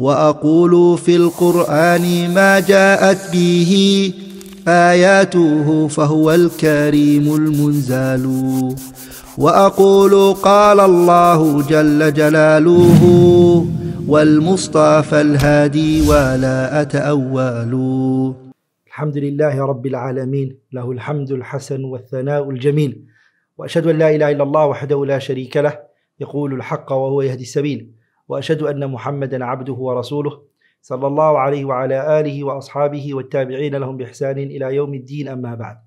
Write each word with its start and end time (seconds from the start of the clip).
وأقول 0.00 0.98
في 0.98 1.16
القرآن 1.16 2.34
ما 2.34 2.60
جاءت 2.60 3.32
به 3.32 3.72
آياته 4.68 5.88
فهو 5.88 6.32
الكريم 6.32 7.34
المنزال. 7.34 8.24
وأقول 9.38 10.34
قال 10.34 10.80
الله 10.80 11.62
جل 11.62 12.12
جلاله 12.12 13.02
والمصطفى 14.08 15.20
الهادي 15.20 16.08
ولا 16.08 16.82
أتأول. 16.82 17.72
الحمد 18.86 19.16
لله 19.16 19.64
رب 19.64 19.86
العالمين 19.86 20.58
له 20.72 20.90
الحمد 20.90 21.30
الحسن 21.30 21.84
والثناء 21.84 22.50
الجميل 22.50 23.04
وأشهد 23.58 23.86
أن 23.86 23.98
لا 23.98 24.14
إله 24.14 24.30
إلا 24.30 24.42
الله 24.42 24.66
وحده 24.66 25.04
لا 25.06 25.18
شريك 25.18 25.56
له 25.56 25.78
يقول 26.20 26.54
الحق 26.54 26.92
وهو 26.92 27.22
يهدي 27.22 27.42
السبيل. 27.42 27.99
واشهد 28.30 28.62
ان 28.62 28.90
محمدا 28.90 29.44
عبده 29.44 29.72
ورسوله 29.72 30.42
صلى 30.82 31.06
الله 31.06 31.38
عليه 31.38 31.64
وعلى 31.64 32.20
اله 32.20 32.44
واصحابه 32.44 33.14
والتابعين 33.14 33.74
لهم 33.74 33.96
باحسان 33.96 34.38
إلى 34.38 34.74
يوم 34.74 34.94
الدين 34.94 35.28
اما 35.28 35.54
بعد. 35.54 35.78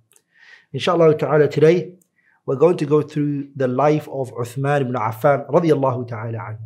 Inshallah 0.74 1.16
ta'ala 1.18 1.48
today 1.48 1.94
we're 2.46 2.58
going 2.58 2.76
to 2.76 2.86
go 2.86 3.02
through 3.02 3.48
the 3.56 3.68
life 3.68 4.10
of 4.10 4.34
Uthman 4.34 4.82
ibn 4.82 4.96
Affan 4.96 5.48
radiyallahu 5.48 6.08
ta'ala 6.10 6.38
anhu. 6.38 6.66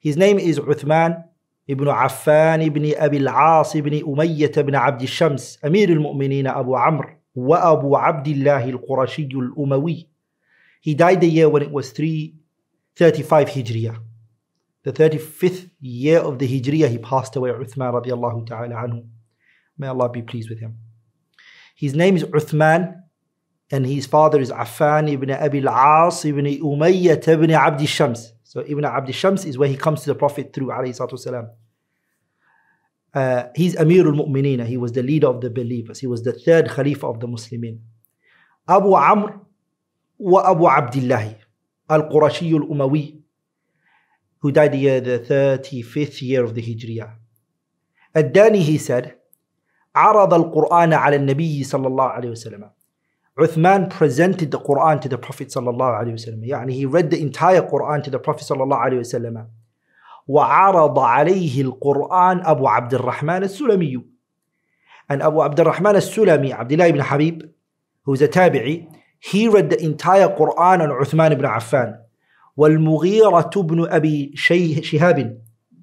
His 0.00 0.16
name 0.16 0.40
is 0.40 0.58
Uthman 0.58 1.22
ibn 1.68 1.86
Affan 1.86 2.66
ibn 2.66 2.92
Abi 2.98 3.18
al-As 3.24 3.76
ibn 3.76 3.92
Umayyah 3.92 4.56
ibn 4.56 4.74
Abd 4.74 5.02
al-Shams 5.02 5.58
Amir 5.62 5.90
al-Mu'minin 5.90 6.46
Abu 6.46 6.74
Amr 6.74 7.18
wa 7.36 7.72
Abu 7.72 7.96
Abdullah 7.96 8.62
al-Qurashi 8.74 9.32
al-Umawi. 9.32 10.08
He 10.80 10.94
died 10.94 11.20
the 11.20 11.28
year 11.28 11.48
when 11.48 11.62
it 11.62 11.70
was 11.70 11.92
335 11.92 13.48
Hijriyah. 13.48 14.11
The 14.84 14.92
35th 14.92 15.70
year 15.80 16.18
of 16.18 16.38
the 16.38 16.46
Hijriyah, 16.48 16.88
he 16.88 16.98
passed 16.98 17.36
away, 17.36 17.50
Uthman 17.50 17.92
radiallahu 18.04 18.46
ta'ala 18.46 18.74
anhu. 18.74 19.06
May 19.78 19.86
Allah 19.86 20.08
be 20.08 20.22
pleased 20.22 20.50
with 20.50 20.60
him. 20.60 20.78
His 21.76 21.94
name 21.94 22.16
is 22.16 22.24
Uthman, 22.24 23.00
and 23.70 23.86
his 23.86 24.06
father 24.06 24.40
is 24.40 24.50
Affan 24.50 25.10
ibn 25.10 25.30
Abi 25.30 25.66
al-As 25.66 26.24
ibn 26.24 26.44
Umayyah 26.44 27.26
ibn 27.28 27.50
Abd 27.50 27.88
shams 27.88 28.32
So 28.44 28.60
Ibn 28.60 28.84
Abd 28.84 29.14
shams 29.14 29.46
is 29.46 29.56
where 29.56 29.68
he 29.68 29.76
comes 29.78 30.02
to 30.02 30.08
the 30.08 30.14
Prophet 30.14 30.52
through 30.52 30.66
alayhi 30.66 30.94
salatu 30.94 31.14
wasalam. 31.14 31.48
Uh, 33.14 33.44
he's 33.54 33.74
Amir 33.76 34.06
al-Mu'mineen. 34.06 34.66
He 34.66 34.76
was 34.76 34.92
the 34.92 35.02
leader 35.02 35.28
of 35.28 35.40
the 35.40 35.48
believers. 35.48 36.00
He 36.00 36.06
was 36.06 36.22
the 36.22 36.34
third 36.34 36.68
Khalifa 36.68 37.06
of 37.06 37.20
the 37.20 37.26
Muslimin. 37.26 37.78
Abu 38.68 38.92
Amr 38.94 39.40
wa 40.18 40.50
Abu 40.50 40.68
Abdullah 40.68 41.34
al-Qurashi 41.88 42.52
al-Umawi 42.52 43.21
who 44.41 44.51
died 44.51 44.71
the 44.71 44.77
year 44.77 45.01
the 45.01 45.19
35th 45.19 46.21
year 46.21 46.43
of 46.43 46.53
the 46.55 46.61
Hijriyah. 46.61 47.11
الداني 48.15 48.63
he 48.63 48.77
said 48.77 49.13
عرض 49.95 50.33
القرآن 50.33 50.93
على 50.93 51.15
النبي 51.15 51.63
صلى 51.63 51.87
الله 51.87 52.05
عليه 52.05 52.29
وسلم 52.29 52.69
Uthman 53.39 53.89
presented 53.89 54.49
the 54.51 54.59
Quran 54.59 54.99
to 55.01 55.09
the 55.09 55.17
Prophet 55.17 55.49
صلى 55.49 55.69
الله 55.69 55.85
عليه 55.85 56.13
وسلم 56.13 56.43
يعني 56.43 56.73
he 56.73 56.85
read 56.85 57.09
the 57.11 57.21
entire 57.21 57.61
Quran 57.61 58.03
to 58.03 58.09
the 58.09 58.19
Prophet 58.19 58.43
صلى 58.43 58.63
الله 58.63 58.77
عليه 58.77 58.99
وسلم 58.99 59.47
وعرض 60.27 60.99
عليه 60.99 61.61
القرآن 61.61 62.45
أبو 62.45 62.67
عبد 62.67 62.93
الرحمن 62.93 63.43
السلمي 63.43 64.03
and 65.09 65.21
Abu 65.21 65.41
Abd 65.41 65.59
al-Rahman 65.61 65.95
al-Sulami 65.95 66.51
Abdullah 66.51 66.87
ibn 66.87 66.99
Habib 66.99 67.43
who's 68.03 68.21
a 68.21 68.27
tabi'i 68.27 68.87
he 69.19 69.47
read 69.47 69.69
the 69.69 69.81
entire 69.81 70.27
Quran 70.27 70.81
on 70.81 70.89
Uthman 70.89 71.31
ibn 71.31 71.45
Affan 71.45 71.97
والمغيرة 72.56 73.50
بن 73.56 73.86
أبي 73.90 74.34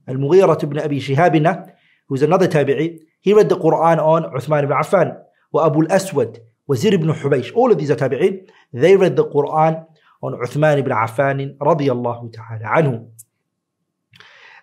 المغيرة 0.09 0.59
بن 0.63 0.79
أبي 0.79 0.99
شهاب 0.99 1.65
who 2.07 2.15
is 2.15 2.21
another 2.23 2.47
tabi'i 2.47 2.99
he 3.21 3.33
read 3.33 3.49
the 3.49 3.57
Quran 3.57 3.99
on 3.99 4.23
Uthman 4.35 4.63
ibn 4.63 4.75
Affan 4.75 5.15
وأبو 5.53 5.81
الأسود 5.81 6.37
وزير 6.67 6.95
بن 6.97 7.13
حبيش 7.13 7.53
all 7.53 7.71
of 7.71 7.77
these 7.77 7.91
are 7.91 7.95
tabi'in 7.95 8.47
they 8.73 8.95
read 8.95 9.15
the 9.15 9.25
Quran 9.25 9.85
on 10.21 10.33
Uthman 10.33 10.77
ibn 10.79 10.91
Affan 10.91 11.55
الله 11.91 12.31
تعالى 12.31 12.65
عنه 12.65 13.05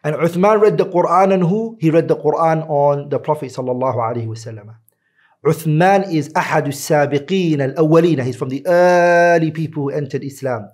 and 0.04 0.16
Uthman 0.16 0.60
read 0.60 0.78
the 0.78 0.84
Quran 0.86 1.32
on 1.32 1.40
who? 1.40 1.76
He 1.80 1.90
read 1.90 2.06
the 2.06 2.14
Quran 2.14 2.68
on 2.68 3.08
the 3.08 3.18
Prophet 3.18 3.50
الله 3.58 4.02
عليه 4.02 4.26
وسلم 4.26 4.74
Uthman 5.46 6.12
is 6.12 6.32
أحد 6.36 6.66
السابقين 6.66 7.60
الأولين 7.60 8.20
he's 8.24 8.36
from 8.36 8.48
the 8.48 8.64
early 8.66 9.50
people 9.50 9.84
who 9.84 9.90
entered 9.90 10.24
Islam 10.24 10.68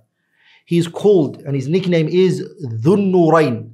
He's 0.65 0.87
called 0.87 1.41
and 1.41 1.55
his 1.55 1.67
nickname 1.67 2.07
is 2.07 2.41
Dhun 2.63 3.11
Nurain. 3.11 3.71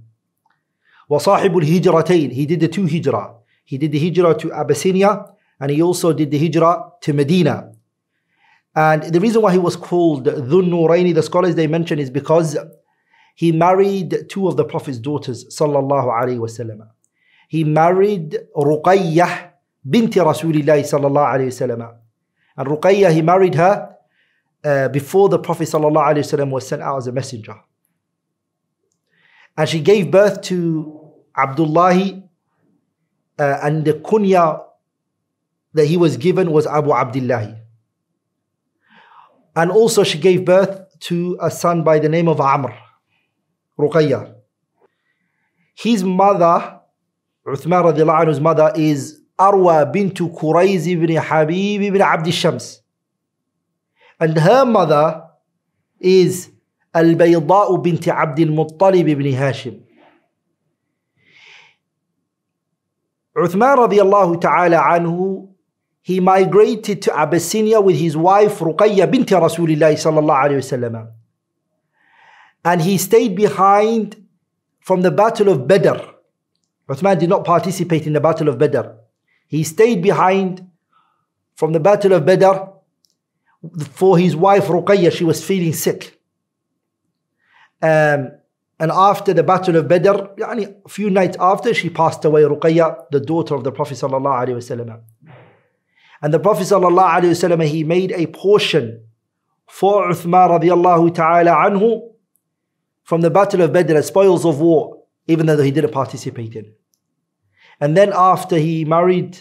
وصاحب 1.10 1.56
الهجرتين. 1.56 2.32
He 2.32 2.46
did 2.46 2.60
the 2.60 2.68
two 2.68 2.86
hijrah. 2.86 3.36
He 3.66 3.78
did 3.78 3.92
the 3.92 4.00
hijrah 4.00 4.38
to 4.40 4.52
Abyssinia 4.52 5.26
and 5.60 5.72
he 5.72 5.82
also 5.82 6.14
did 6.14 6.32
the 6.32 6.38
hijrah 6.38 6.92
to 7.02 7.14
Medina. 7.14 7.72
And 8.76 9.04
the 9.04 9.20
reason 9.20 9.42
why 9.42 9.52
he 9.52 9.60
was 9.60 9.76
called 9.76 10.26
Dhun 10.26 10.70
Nuraini, 10.70 11.14
the 11.14 11.22
scholars 11.22 11.56
they 11.56 11.68
mention, 11.68 12.00
is 12.00 12.10
because 12.10 12.58
he 13.36 13.52
married 13.52 14.30
two 14.30 14.48
of 14.48 14.58
the 14.58 14.66
Prophet's 14.66 14.98
daughters, 14.98 15.46
sallallahu 15.46 16.10
alaihi 16.12 16.40
wasallam. 16.40 16.88
He 17.48 17.64
married 17.64 18.38
Ruqayyah 18.56 19.52
binti 19.88 20.20
Rasulillah 20.20 20.80
sallallahu 20.80 21.34
alaihi 21.34 21.48
wasallam. 21.48 21.96
And 22.58 22.68
Ruqayyah, 22.68 23.12
he 23.14 23.22
married 23.22 23.56
her 23.56 23.96
uh, 24.65 24.89
before 24.89 25.29
the 25.29 25.39
Prophet 25.39 25.69
ﷺ 25.69 26.51
was 26.51 26.67
sent 26.67 26.83
out 26.83 26.99
as 26.99 27.07
a 27.07 27.13
messenger. 27.13 27.57
And 29.57 29.69
she 29.69 29.81
gave 29.81 30.11
birth 30.11 30.43
to 30.43 31.13
Abdullah, 31.37 32.23
uh, 33.39 33.59
and 33.63 33.85
the 33.85 33.95
kunya 33.95 34.65
that 35.75 35.87
he 35.87 35.97
was 35.97 36.17
given 36.17 36.51
was 36.51 36.67
Abu 36.67 36.93
Abdullah. 36.93 37.57
And 39.57 39.71
also 39.71 40.05
she 40.05 40.19
gave 40.19 40.45
birth 40.45 40.99
to 41.01 41.39
a 41.41 41.51
son 41.51 41.83
by 41.83 41.99
the 41.99 42.09
name 42.09 42.29
of 42.29 42.41
Amr, 42.41 42.77
Ruqayya. 43.79 44.35
His 45.75 46.03
mother, 46.03 46.81
Uthman 47.47 47.85
radiallahu 47.93 48.41
mother, 48.41 48.73
is 48.75 49.21
Arwa 49.39 49.93
bintu 49.93 50.33
Qurayz 50.37 50.87
ibn 50.89 51.15
Habib 51.17 51.83
ibn 51.83 52.01
Abd 52.01 52.33
Shams. 52.35 52.83
And 54.21 54.37
her 54.39 54.65
mother 54.65 55.25
is 56.01 56.51
Al-Bayda'u 56.95 57.83
bint 57.83 58.09
Abdul 58.09 58.49
Muttalib 58.49 59.09
ibn 59.09 59.27
Hashim. 59.27 59.83
Uthman 63.37 63.77
radiallahu 63.77 64.41
ta'ala 64.41 64.79
anhu, 64.79 65.49
he 66.03 66.19
migrated 66.19 67.03
to 67.03 67.17
Abyssinia 67.17 67.81
with 67.81 67.97
his 67.97 68.17
wife 68.17 68.59
Ruqayya 68.59 69.11
bint 69.11 69.29
Rasulullah 69.29 69.93
sallallahu 69.93 70.45
alayhi 70.45 70.59
wasallam. 70.59 71.13
And 72.65 72.83
he 72.83 72.99
stayed 72.99 73.37
behind 73.37 74.27
from 74.81 75.03
the 75.03 75.13
battle 75.13 75.49
of 75.49 75.69
Badr. 75.69 76.01
Uthman 76.89 77.19
did 77.21 77.29
not 77.29 77.45
participate 77.45 78.07
in 78.07 78.15
the 78.15 78.21
battle 78.21 78.49
of 78.49 78.59
Badr. 78.59 78.89
He 79.47 79.63
stayed 79.63 80.03
behind 80.03 80.69
from 81.55 81.73
the 81.73 81.81
battle 81.81 82.15
of 82.15 82.27
Badr 82.27 82.78
for 83.91 84.19
his 84.19 84.37
wife 84.37 84.67
Ruqayya, 84.67 85.13
she 85.13 85.25
was 85.25 85.45
feeling 85.45 85.73
sick. 85.73 86.21
Um, 87.83 88.33
and 88.81 88.93
after 88.93 89.35
the 89.35 89.43
battle 89.43 89.77
of 89.77 89.89
Badr, 89.89 90.11
a 90.41 90.89
few 90.89 91.11
nights 91.11 91.37
after, 91.41 91.75
she 91.75 91.91
passed 91.91 92.25
away, 92.25 92.43
Ruqayya, 92.43 93.11
the 93.11 93.21
daughter 93.21 93.57
of 93.57 93.65
the 93.65 93.73
Prophet. 93.73 94.01
And 96.21 96.35
the 96.35 96.39
Prophet 96.39 96.63
ﷺ, 96.63 97.65
he 97.67 97.85
made 97.85 98.13
a 98.13 98.27
portion 98.27 99.05
for 99.67 100.09
Uthman 100.09 100.61
radiallahu 100.61 101.15
ta'ala 101.15 101.51
anhu 101.51 102.13
from 103.03 103.21
the 103.21 103.31
battle 103.31 103.63
of 103.63 103.73
Badr, 103.73 103.97
as 103.97 104.07
spoils 104.07 104.45
of 104.45 104.61
war, 104.61 105.03
even 105.27 105.47
though 105.47 105.61
he 105.61 105.71
didn't 105.73 105.93
participate 105.93 106.55
in. 106.55 106.73
And 107.81 107.97
then 107.97 108.13
after 108.15 108.57
he 108.57 108.85
married, 108.85 109.39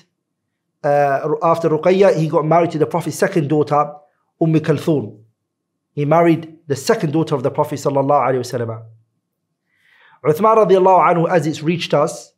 uh, 0.84 1.36
after 1.44 1.70
Ruqayya, 1.70 2.16
he 2.18 2.28
got 2.28 2.46
married 2.46 2.72
to 2.72 2.78
the 2.80 2.88
Prophet's 2.88 3.18
second 3.18 3.50
daughter, 3.50 3.94
Umm 4.42 4.54
Kalthum. 4.54 5.20
He 5.94 6.06
married 6.06 6.60
the 6.68 6.76
second 6.76 7.12
daughter 7.12 7.34
of 7.36 7.44
the 7.44 7.52
Prophet 7.52 7.80
sallallahu 7.80 8.28
alaihi 8.28 8.40
wasallam. 8.40 8.84
Uthman 10.24 10.58
radiallahu 10.58 11.14
anhu, 11.14 11.30
as 11.30 11.48
it's 11.48 11.64
reached 11.64 11.94
us, 11.94 12.34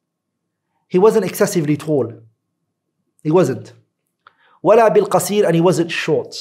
he 0.88 0.98
wasn't 0.98 1.26
excessively 1.26 1.78
tall. 1.78 2.14
He 3.24 3.32
wasn't. 3.32 3.74
Wala 4.62 4.92
bil 4.92 5.08
qasir, 5.08 5.46
and 5.46 5.56
he 5.56 5.62
wasn't 5.62 5.92
short. 5.92 6.36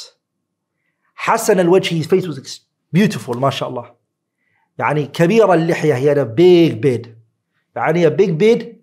Hassan 1.15 1.59
al 1.59 1.73
his 1.83 2.07
face 2.07 2.27
was 2.27 2.61
beautiful, 2.93 3.35
mashallah. 3.35 3.93
Yani 4.79 5.13
kabir 5.13 5.43
al 5.43 5.59
lihya, 5.59 5.99
he 5.99 6.07
had 6.07 6.19
a 6.19 6.27
big 6.27 6.81
beard. 6.81 7.17
Yani 7.75 8.07
a 8.07 8.11
big 8.11 8.39
beard 8.39 8.79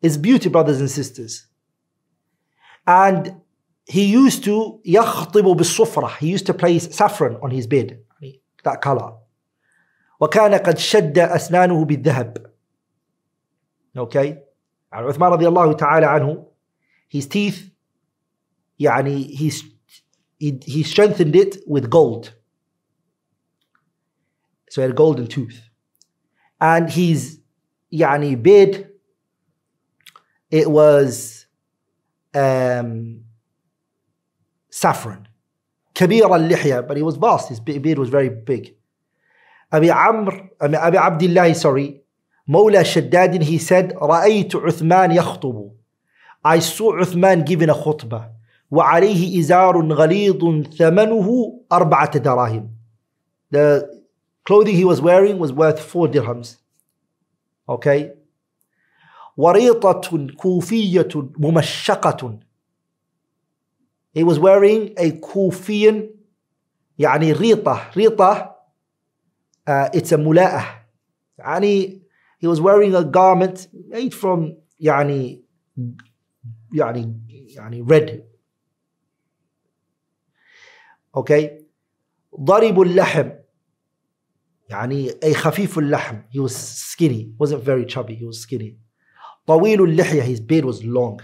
is 0.00 0.16
beauty, 0.16 0.48
brothers 0.48 0.80
and 0.80 0.90
sisters. 0.90 1.46
And 2.86 3.40
he 3.87 4.05
used 4.05 4.43
to 4.43 4.81
يخطب 4.85 5.57
بالصفرة 5.57 6.07
he 6.19 6.27
used 6.27 6.45
to 6.45 6.53
place 6.53 6.95
saffron 6.95 7.37
on 7.41 7.51
his 7.51 7.67
bed 7.67 7.99
that 8.63 8.81
color 8.81 9.13
وكان 10.21 10.53
قد 10.53 10.77
شد 10.77 11.17
أسنانه 11.17 11.85
بالذهب 11.85 12.53
Okay? 13.95 14.39
And 14.91 15.07
Uthman 15.07 15.37
radiallahu 15.37 15.77
ta'ala 15.77 16.07
anhu, 16.07 16.45
his 17.07 17.27
teeth, 17.27 17.69
يعني, 18.79 19.29
he's, 19.29 19.63
he, 20.39 20.59
he 20.63 20.83
strengthened 20.83 21.35
it 21.35 21.57
with 21.67 21.89
gold. 21.89 22.33
So 24.69 24.81
he 24.81 24.83
had 24.83 24.91
a 24.91 24.95
golden 24.95 25.27
tooth. 25.27 25.61
And 26.59 26.89
his 26.89 27.39
يعني, 27.93 28.41
beard, 28.41 28.89
it 30.49 30.69
was 30.69 31.45
um, 32.33 33.23
saffron. 34.80 35.28
كبير 35.94 36.34
اللحية, 36.36 36.86
but 36.86 36.96
he 36.96 37.02
was 37.02 37.16
vast, 37.16 37.48
his 37.48 37.60
beard 37.60 37.98
was 37.98 38.08
very 38.08 38.28
big. 38.28 38.74
Abi 39.72 39.90
Amr, 39.90 40.50
Abi 40.60 40.96
Abdullah, 40.96 41.54
sorry, 41.54 42.00
Mawla 42.48 42.82
Shaddadin, 42.82 43.42
he 43.42 43.58
said, 43.58 43.92
رأيت 43.92 44.56
عثمان 44.56 45.12
يخطب. 45.12 45.70
I 46.44 46.60
saw 46.60 46.92
Uthman 46.92 47.44
giving 47.44 47.68
a 47.68 47.74
khutbah. 47.74 48.30
وعليه 48.70 49.40
إزار 49.40 49.92
غليظ 49.92 50.66
ثمنه 50.76 51.60
أربعة 51.72 52.18
دراهم. 52.18 52.68
The 53.50 54.02
clothing 54.44 54.76
he 54.76 54.84
was 54.84 55.00
wearing 55.00 55.38
was 55.38 55.52
worth 55.52 55.80
four 55.80 56.08
dirhams. 56.08 56.56
Okay. 57.68 58.12
وريطة 59.36 60.26
كوفية 60.36 61.08
ممشقة. 61.38 62.38
He 64.17 64.23
was 64.23 64.39
wearing 64.39 64.93
a 64.97 65.11
Kufian, 65.11 66.09
يعني 66.99 67.33
ريطة. 67.33 67.91
ريطة, 67.97 68.55
uh, 69.67 69.89
it's 69.93 70.11
a 70.11 70.17
ملاءة. 70.17 70.83
يعني 71.37 72.01
he 72.39 72.47
was 72.47 72.59
wearing 72.61 72.93
a 72.95 73.03
garment 73.03 73.67
made 73.89 74.13
from 74.13 74.53
يعني 74.79 75.43
يعني 76.73 77.19
يعني 77.55 77.83
red 77.83 78.23
okay 81.17 81.63
ضرب 82.39 82.81
اللحم 82.81 83.29
يعني 84.69 85.11
أي 85.23 85.33
خفيف 85.33 85.77
اللحم 85.79 86.21
he 86.29 86.39
was 86.39 86.53
skinny 86.91 87.33
wasn't 87.39 87.63
very 87.63 87.85
chubby 87.85 88.15
he 88.15 88.25
was 88.25 88.41
skinny 88.41 88.77
طويل 89.47 89.83
اللحية 89.83 90.35
his 90.35 90.39
beard 90.39 90.65
was 90.65 90.83
long 90.83 91.21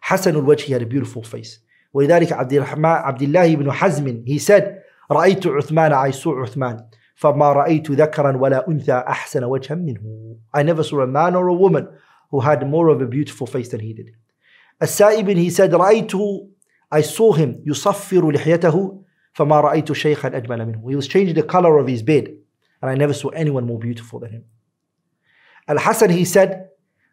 حسن 0.00 0.30
الوجه 0.30 0.62
he 0.64 0.78
had 0.78 0.82
a 0.82 0.88
beautiful 0.88 1.22
face 1.22 1.58
ولذلك 1.93 2.33
عبد 2.33 2.53
الرحمن 2.53 2.85
عبد 2.85 3.21
الله 3.21 3.55
بن 3.55 3.71
حزم 3.71 4.23
he 4.25 4.39
said 4.39 4.63
رأيت 5.11 5.47
عثمان 5.47 5.93
I 5.93 6.11
saw 6.11 6.27
عثمان 6.27 6.79
فما 7.15 7.53
رأيت 7.53 7.91
ذكرا 7.91 8.37
ولا 8.37 8.69
أنثى 8.69 9.03
أحسن 9.07 9.43
وجها 9.43 9.75
منه 9.75 10.35
I 10.53 10.63
never 10.63 10.83
saw 10.83 11.01
a 11.01 11.07
man 11.07 11.35
or 11.35 11.47
a 11.47 11.53
woman 11.53 11.87
who 12.31 12.39
had 12.39 12.67
more 12.67 12.89
of 12.89 13.01
a 13.01 13.07
beautiful 13.07 13.47
face 13.47 13.69
than 13.69 13.79
he 13.79 13.93
did 13.93 14.11
السائب 14.83 15.37
he 15.37 15.49
said 15.49 15.73
رأيته 15.73 16.47
I 16.91 17.01
saw 17.01 17.33
him 17.33 17.63
يصفر 17.65 18.31
لحيته 18.31 19.03
فما 19.33 19.61
رأيت 19.61 19.91
شيخا 19.91 20.37
أجمل 20.37 20.65
منه 20.65 20.91
he 20.91 20.95
was 20.95 21.07
changing 21.07 21.35
the 21.35 21.43
color 21.43 21.77
of 21.77 21.87
his 21.87 22.01
beard 22.01 22.29
and 22.81 22.91
I 22.91 22.95
never 22.95 23.13
saw 23.13 23.29
anyone 23.29 23.65
more 23.65 23.79
beautiful 23.79 24.19
than 24.19 24.31
him 24.31 24.43
الحسن 25.69 26.11
he 26.11 26.25
said 26.25 26.67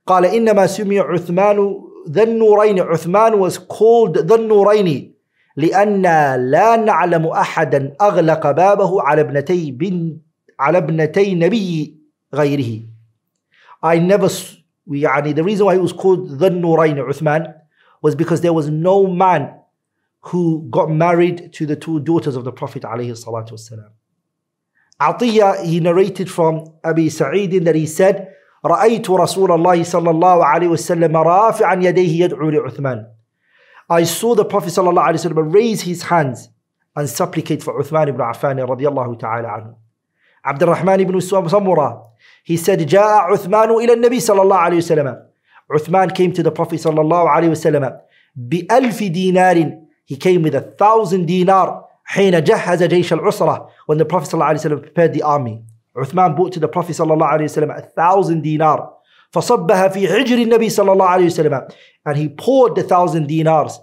قال 0.07 0.25
إنما 0.25 0.67
سمي 0.67 1.01
عثمان 1.01 1.94
ذا 2.10 2.24
النورين 2.24 2.80
عثمان 2.80 3.50
was 3.50 3.58
called 3.58 4.18
ذا 4.18 4.36
النورين 4.36 5.14
لأن 5.56 6.02
لا 6.52 6.76
نعلم 6.76 7.28
أحدا 7.28 7.96
أغلق 8.02 8.52
بابه 8.52 9.02
على 9.02 9.22
ابنتي 9.22 9.72
بن 9.72 10.18
على 10.60 10.78
ابنتي 10.78 11.36
نبي 11.36 11.96
غيره 12.34 12.82
I 13.84 14.00
never 14.00 14.30
يعني 14.88 15.34
the 15.36 15.44
reason 15.44 15.66
why 15.66 15.76
he 15.76 15.82
was 15.82 15.94
called 15.94 16.40
the 16.40 16.50
Nurayn 16.50 16.98
Uthman 16.98 17.54
was 18.02 18.16
because 18.16 18.42
there 18.42 18.54
was 18.54 18.70
no 18.70 19.08
man 19.08 19.54
who 20.22 20.68
got 20.70 20.90
married 20.90 21.54
to 21.54 21.66
the 21.66 21.76
two 21.76 22.00
daughters 22.00 22.36
of 22.36 22.44
the 22.44 22.52
Prophet 22.52 22.84
عليه 22.86 23.12
الصلاة 23.12 23.52
والسلام 23.52 23.92
Atiyah 25.02 25.64
he 25.66 25.80
narrated 25.80 26.30
from 26.30 26.74
Abi 26.84 27.10
Sa'id 27.10 27.64
that 27.66 27.76
he 27.76 27.86
said 27.86 28.34
رأيت 28.67 29.11
رسول 29.11 29.53
الله 29.53 29.83
صلى 29.83 30.11
الله 30.11 30.45
عليه 30.45 30.69
وسلم 30.69 31.17
رافعا 31.17 31.75
يديه 31.75 32.25
يدعو 32.25 32.51
لعثمان 32.51 33.07
I 33.91 34.05
saw 34.05 34.35
the 34.35 34.47
Prophet 34.47 34.69
ﷺ 34.69 35.55
raise 35.55 35.83
his 35.83 36.05
hands 36.05 36.49
and 36.97 37.09
supplicate 37.09 37.63
for 37.63 37.79
Uthman 37.79 38.09
ibn 38.09 38.21
Affan 38.21 38.57
radiallahu 38.67 39.19
ta'ala 39.19 39.49
anhu. 39.49 39.75
Abdurrahman 40.43 41.01
ibn 41.01 41.15
Samura, 41.17 42.07
he 42.45 42.57
said, 42.57 42.79
جاء 42.79 43.31
عثمان 43.31 43.71
إلى 43.71 43.93
النبي 43.93 44.21
صلى 44.21 44.43
الله 44.43 44.57
عليه 44.57 44.77
وسلم. 44.77 45.23
Uthman 45.71 46.15
came 46.15 46.33
to 46.33 46.43
the 46.43 46.51
Prophet 46.51 46.81
صلى 46.81 47.01
الله 47.01 47.31
عليه 47.31 47.49
وسلم 47.49 48.01
بألف 48.37 49.03
دينار. 49.03 49.81
He 50.07 50.17
came 50.17 50.43
with 50.43 50.55
a 50.55 50.61
thousand 50.63 51.27
dinar 51.27 51.85
حين 52.05 52.45
جهز 52.45 52.83
جيش 52.83 53.13
العسرة 53.13 53.69
when 53.87 53.99
the 53.99 54.05
Prophet 54.05 54.29
صلى 54.29 54.35
الله 54.35 54.47
عليه 54.47 54.61
وسلم 54.61 54.83
prepared 54.83 55.13
the 55.13 55.23
army. 55.23 55.63
Uthman 55.98 56.36
brought 56.36 56.54
to 56.54 56.60
the 56.60 56.68
Prophet 56.68 56.96
صلى 56.96 57.14
الله 57.14 57.26
عليه 57.26 57.44
وسلم 57.46 57.78
a 57.78 57.82
thousand 57.82 58.42
dinar. 58.42 59.00
فصبها 59.32 59.88
في 59.88 60.08
حجر 60.08 60.38
النبي 60.38 60.70
صلى 60.70 60.92
الله 60.92 61.06
عليه 61.06 61.26
وسلم 61.26 61.68
and 62.06 62.18
he 62.18 62.30
poured 62.30 62.76
the 62.76 62.84
thousand 62.84 63.28
dinars 63.28 63.80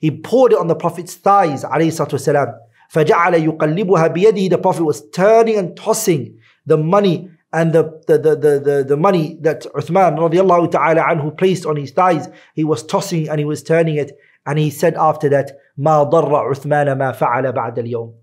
he 0.00 0.10
poured 0.10 0.52
it 0.52 0.58
on 0.58 0.66
the 0.66 0.74
Prophet's 0.74 1.14
thighs 1.14 1.64
عليه 1.64 1.88
الصلاة 1.88 2.08
والسلام 2.12 2.54
فجعل 2.88 3.34
يقلبها 3.34 4.06
بيده 4.06 4.56
the 4.56 4.58
Prophet 4.58 4.84
was 4.84 5.02
turning 5.10 5.56
and 5.56 5.76
tossing 5.76 6.38
the 6.66 6.76
money 6.76 7.30
and 7.52 7.72
the, 7.72 7.82
the, 8.06 8.18
the, 8.18 8.36
the, 8.36 8.60
the, 8.60 8.84
the 8.88 8.96
money 8.96 9.38
that 9.40 9.66
Uthman 9.74 10.18
radiallahu 10.18 10.70
ta'ala 10.70 11.02
anhu 11.02 11.36
placed 11.36 11.64
on 11.64 11.76
his 11.76 11.92
thighs 11.92 12.28
he 12.54 12.64
was 12.64 12.82
tossing 12.82 13.28
and 13.28 13.38
he 13.38 13.44
was 13.44 13.62
turning 13.62 13.96
it 13.96 14.12
and 14.46 14.58
he 14.58 14.70
said 14.70 14.94
after 14.94 15.28
that 15.28 15.52
ما 15.78 16.02
ضر 16.02 16.34
عثمان 16.34 16.92
ما 16.98 17.12
فعل 17.12 17.52
بعد 17.52 17.78
اليوم 17.78 18.14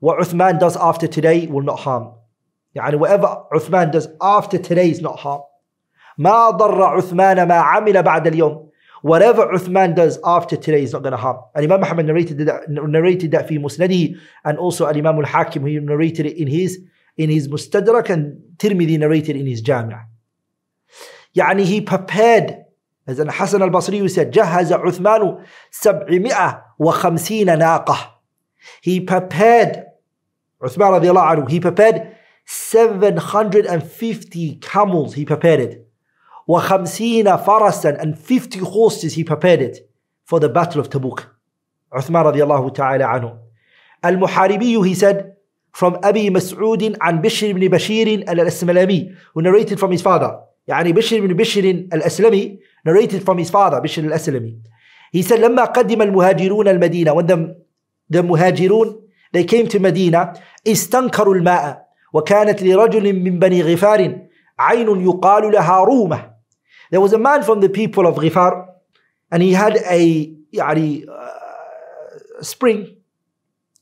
what 0.00 0.18
Uthman 0.18 0.60
does 0.60 0.76
after 0.76 1.06
today 1.08 1.46
will 1.46 1.62
not 1.62 1.80
harm 1.80 2.12
يعني 2.75 2.99
whatever 2.99 3.45
Uthman 3.53 3.91
does 3.91 4.07
after 4.21 4.57
today 4.57 4.89
is 4.89 5.01
not 5.01 5.19
harm 5.19 5.41
ما 6.17 6.49
ضر 6.49 6.83
عثمان 6.83 7.47
ما 7.47 7.55
عمل 7.55 8.03
بعد 8.03 8.27
اليوم 8.27 8.69
whatever 9.01 9.47
Uthman 9.53 9.95
does 9.95 10.19
after 10.23 10.57
today 10.57 10.83
is 10.83 10.93
not 10.93 11.03
going 11.03 11.11
to 11.11 11.17
harm. 11.17 11.37
And 11.55 11.63
Imam 11.63 11.83
Ahmad 11.83 12.05
narrated 12.05 12.37
that, 12.39 12.69
narrated 12.69 13.31
that 13.31 13.47
fi 13.47 13.57
Musnadi, 13.57 14.17
and 14.43 14.57
also 14.57 14.87
Al 14.87 14.97
Imam 14.97 15.17
Al 15.17 15.25
Hakim 15.25 15.65
he 15.65 15.79
narrated 15.79 16.25
it 16.25 16.37
in 16.37 16.47
his 16.47 16.79
in 17.17 17.29
his 17.29 17.47
Mustadrak, 17.47 18.09
and 18.09 18.41
Tirmidhi 18.57 18.97
narrated 18.97 19.35
in 19.35 19.45
his 19.45 19.61
Jami'. 19.61 19.95
Yani 21.35 21.63
he 21.63 21.81
prepared, 21.81 22.65
as 23.07 23.19
Al 23.19 23.29
Hassan 23.29 23.61
Al 23.61 23.69
Basri 23.69 24.09
said, 24.09 24.31
جهز 24.33 24.73
عثمان 24.73 25.45
سبعمائة 25.71 26.61
وخمسين 26.79 27.57
ناقة. 27.57 27.97
He 28.81 28.99
prepared, 29.01 29.85
Uthman 30.61 30.99
radiallahu 30.99 31.35
anhu, 31.35 31.49
he 31.49 31.59
prepared 31.59 32.08
750 32.48 34.56
camels 34.56 35.14
he 35.14 35.24
prepared 35.24 35.60
it 35.60 35.84
وخمسين 36.48 37.36
فرسا 37.36 38.00
and 38.00 38.18
50 38.18 38.58
horses 38.58 39.14
he 39.14 39.24
prepared 39.24 39.62
it 39.62 39.78
for 40.24 40.40
the 40.40 40.48
battle 40.48 40.80
of 40.80 40.88
Tabuk. 40.90 41.24
Uthman 41.92 42.24
radiallahu 42.24 42.74
ta'ala 42.74 43.04
anhu. 43.04 43.38
Al-Muharibi 44.02 44.84
he 44.86 44.94
said 44.94 45.36
from 45.72 45.98
Abi 46.02 46.30
Mas'ud 46.30 46.96
عن 47.00 47.20
بشر 47.22 47.52
بن 47.52 47.68
بشير 47.68 48.24
al-Asmalami 48.28 49.14
who 49.32 49.42
narrated 49.42 49.78
from 49.78 49.90
his 49.90 50.02
father. 50.02 50.40
يعني 50.68 50.92
بشر 50.92 51.20
بن 51.20 51.34
بشر 51.34 51.88
al-Aslami 51.92 52.58
narrated 52.84 53.22
from 53.24 53.38
his 53.38 53.50
father 53.50 53.80
بشر 53.80 54.10
al-Aslami. 54.10 54.56
He 55.12 55.22
said 55.22 55.40
لما 55.40 55.64
قدم 55.64 56.02
المهاجرون 56.02 56.68
المدينة 56.68 57.14
when 57.14 57.26
the, 57.26 57.56
the 58.10 58.22
مهاجرون 58.22 59.00
they 59.32 59.44
came 59.44 59.68
to 59.68 59.78
Medina 59.78 60.38
استنكروا 60.66 61.34
الماء 61.34 61.84
وكانت 62.12 62.62
لرجل 62.62 63.12
من 63.12 63.38
بني 63.38 63.62
غفار 63.62 64.28
عين 64.58 65.00
يقال 65.00 65.52
لها 65.52 65.84
رومه 65.84 66.34
There 66.90 67.00
was 67.00 67.12
a 67.12 67.18
man 67.18 67.42
from 67.42 67.60
the 67.60 67.68
people 67.68 68.06
of 68.06 68.16
Ghifar 68.16 68.68
and 69.32 69.42
he 69.42 69.52
had 69.52 69.76
a 69.76 70.32
يعني, 70.52 71.06
uh, 71.08 72.42
spring 72.42 72.96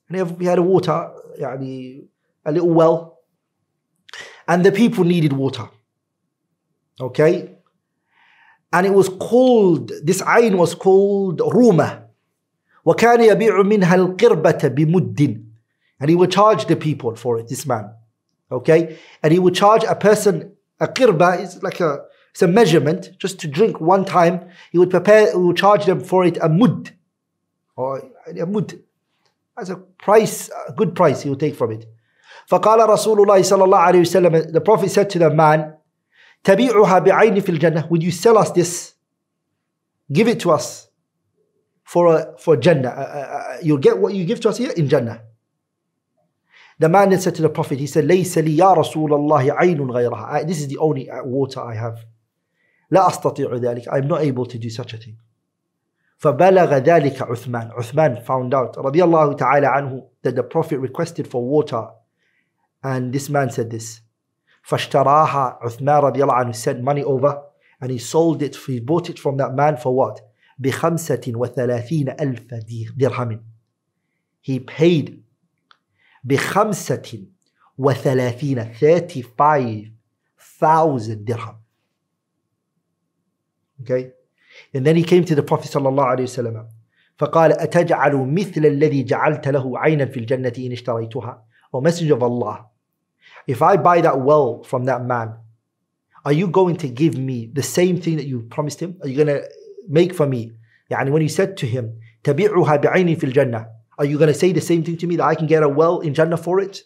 and 0.09 0.41
he 0.41 0.47
had 0.47 0.59
a 0.59 0.63
water 0.63 1.11
يعني, 1.39 2.05
a 2.47 2.53
little 2.53 2.71
well 2.71 3.19
and 4.49 4.65
the 4.65 4.73
people 4.73 5.05
needed 5.05 5.33
water. 5.33 5.69
Okay? 7.01 7.57
And 8.73 8.87
it 8.87 8.95
was 8.95 9.09
called, 9.09 9.93
this 10.03 10.23
ayn 10.23 10.57
was 10.57 10.75
called 10.75 11.39
Ruma. 11.41 12.09
وكان 12.85 13.21
يبيع 13.21 13.63
منها 13.63 13.95
القربة 13.95 14.69
بمد 14.69 15.45
and 16.01 16.11
he 16.11 16.17
would 16.17 16.33
charge 16.33 16.67
the 16.67 16.75
people 16.75 17.15
for 17.15 17.39
it, 17.39 17.47
this 17.49 17.65
man. 17.65 17.89
Okay? 18.51 18.99
And 19.23 19.33
he 19.33 19.39
would 19.39 19.55
charge 19.55 19.85
a 19.85 19.95
person, 19.95 20.53
a 20.81 20.89
qirba 20.89 21.41
is 21.41 21.63
like 21.63 21.81
a 21.81 22.05
it's 22.33 22.41
a 22.41 22.49
measurement, 22.49 23.11
just 23.19 23.39
to 23.41 23.47
drink 23.47 23.79
one 23.79 24.07
time, 24.07 24.49
he 24.71 24.79
would 24.79 24.89
prepare, 24.89 25.31
he 25.31 25.37
would 25.37 25.57
charge 25.59 25.85
them 25.85 26.01
for 26.01 26.25
it 26.25 26.39
a 26.41 26.49
mud. 26.49 26.91
Or 27.77 28.11
a 28.27 28.47
mud. 28.47 28.81
As 29.59 29.69
a 29.69 29.77
price, 29.77 30.49
a 30.67 30.73
good 30.73 30.95
price 30.95 31.23
he 31.23 31.29
would 31.29 31.41
take 31.41 31.55
from 31.55 31.73
it. 31.73 31.87
فقال 32.49 32.89
رسول 32.89 33.21
الله 33.21 33.43
صلى 33.43 33.65
الله 33.65 33.79
عليه 33.79 34.01
وسلم 34.01 34.53
The 34.53 34.61
Prophet 34.61 34.91
said 34.91 35.11
to 35.11 35.19
the 35.19 35.31
man, 35.31 35.75
تبيعها 36.45 36.99
بعين 37.05 37.41
في 37.41 37.59
الجنة 37.59 37.91
Would 37.91 38.03
you 38.03 38.11
sell 38.11 38.39
us 38.39 38.51
this? 38.51 38.95
Give 40.11 40.27
it 40.27 40.41
to 40.41 40.53
us 40.53 40.89
for 41.85 42.17
a, 42.17 42.39
for 42.39 42.57
Jannah. 42.57 42.89
Uh, 42.89 42.93
uh, 42.93 43.55
uh, 43.55 43.57
you'll 43.63 43.79
get 43.79 43.99
what 43.99 44.15
you 44.15 44.25
give 44.25 44.41
to 44.41 44.49
us 44.49 44.57
here 44.57 44.73
in 44.73 44.89
Jannah. 44.89 45.23
The 46.79 46.89
man 46.89 47.11
then 47.11 47.21
said 47.21 47.35
to 47.37 47.43
the 47.43 47.49
Prophet, 47.49 47.79
he 47.79 47.87
said, 47.87 48.05
ليس 48.05 48.39
لي 48.39 48.57
يا 48.57 48.75
رسول 48.75 49.13
الله 49.13 49.53
عين 49.53 49.91
غيرها. 49.91 50.47
This 50.47 50.61
is 50.61 50.69
the 50.69 50.79
only 50.79 51.09
uh, 51.09 51.23
water 51.25 51.61
I 51.61 51.75
have. 51.75 51.99
لا 52.91 53.09
أستطيع 53.09 53.57
ذلك. 53.57 53.89
I'm 53.89 54.09
not 54.09 54.23
able 54.23 54.47
to 54.47 54.59
do 54.59 54.69
such 54.71 54.95
a 54.95 54.97
thing. 54.97 55.17
فبلغ 56.19 56.79
ذلك 56.79 57.23
عثمان. 57.23 57.71
Uthman 57.77 58.25
found 58.25 58.55
out 58.55 58.79
رضي 58.79 59.05
الله 59.05 59.37
تعالى 59.37 59.67
عنه 59.67 60.03
that 60.23 60.35
the 60.35 60.43
Prophet 60.43 60.79
requested 60.79 61.27
for 61.29 61.43
water. 61.43 61.89
And 62.83 63.13
this 63.13 63.29
man 63.29 63.51
said 63.51 63.71
this. 63.71 64.01
فاشتراها 64.63 65.59
عثمان 65.63 66.03
رضي 66.03 66.23
الله 66.23 66.35
عنه 66.35 66.53
sent 66.53 66.83
money 66.83 67.03
over 67.05 67.43
and 67.81 67.91
he 67.91 67.99
sold 67.99 68.43
it, 68.43 68.57
he 68.57 68.81
bought 68.81 69.11
it 69.11 69.19
from 69.19 69.37
that 69.37 69.55
man 69.55 69.77
for 69.77 69.95
what? 69.95 70.21
بخمسة 70.59 71.33
وثلاثين 71.35 72.09
ألف 72.21 72.47
درهم. 72.97 73.41
He 74.41 74.59
paid 74.61 75.23
بخمسة 76.28 77.24
وثلاثين 77.78 78.74
35,000 78.74 81.26
dirham. 81.26 81.56
Okay? 83.82 84.12
And 84.74 84.86
then 84.86 84.96
he 84.96 85.04
came 85.04 85.24
to 85.26 85.36
the 85.36 85.44
Prophet 85.44 85.72
صلى 85.72 85.90
الله 85.90 86.04
عليه 86.04 86.24
وسلم 86.24 86.68
فقال 87.18 87.52
أتجعل 87.52 88.16
مثل 88.16 88.66
الذي 88.66 89.04
جعلت 89.04 89.48
له 89.48 89.80
عينا 89.80 90.06
في 90.06 90.20
الجنة 90.20 90.54
إن 90.58 90.72
اشتريتها 90.72 91.44
O 91.74 91.82
Messenger 91.82 92.14
of 92.14 92.24
Allah 92.24 92.66
If 93.48 93.62
I 93.62 93.78
buy 93.78 94.02
that 94.02 94.20
well 94.22 94.64
from 94.64 94.86
that 94.86 95.06
man 95.06 95.34
Are 96.26 96.34
you 96.34 96.48
going 96.48 96.76
to 96.78 96.88
give 96.90 97.18
me 97.18 97.50
the 97.54 97.64
same 97.64 98.02
thing 98.02 98.18
that 98.18 98.26
you 98.26 98.42
promised 98.42 98.82
him? 98.82 98.98
Are 99.02 99.08
you 99.08 99.16
going 99.24 99.28
to 99.28 99.48
make 99.88 100.14
for 100.14 100.28
me 100.28 100.52
يعني 100.92 101.12
when 101.12 101.22
you 101.22 101.30
said 101.30 101.56
to 101.58 101.66
him 101.66 102.00
تبيعها 102.24 102.76
بعيني 102.76 103.16
في 103.16 103.24
الجنة 103.24 103.77
Are 103.99 104.05
you 104.05 104.19
going 104.19 104.33
to 104.33 104.39
say 104.39 104.53
the 104.53 104.61
same 104.61 104.83
thing 104.83 104.97
to 104.99 105.07
me 105.07 105.17
that 105.17 105.25
I 105.25 105.35
can 105.35 105.47
get 105.47 105.63
a 105.63 105.69
well 105.69 106.01
in 106.01 106.15
Jannah 106.15 106.37
for 106.37 106.61
it? 106.61 106.83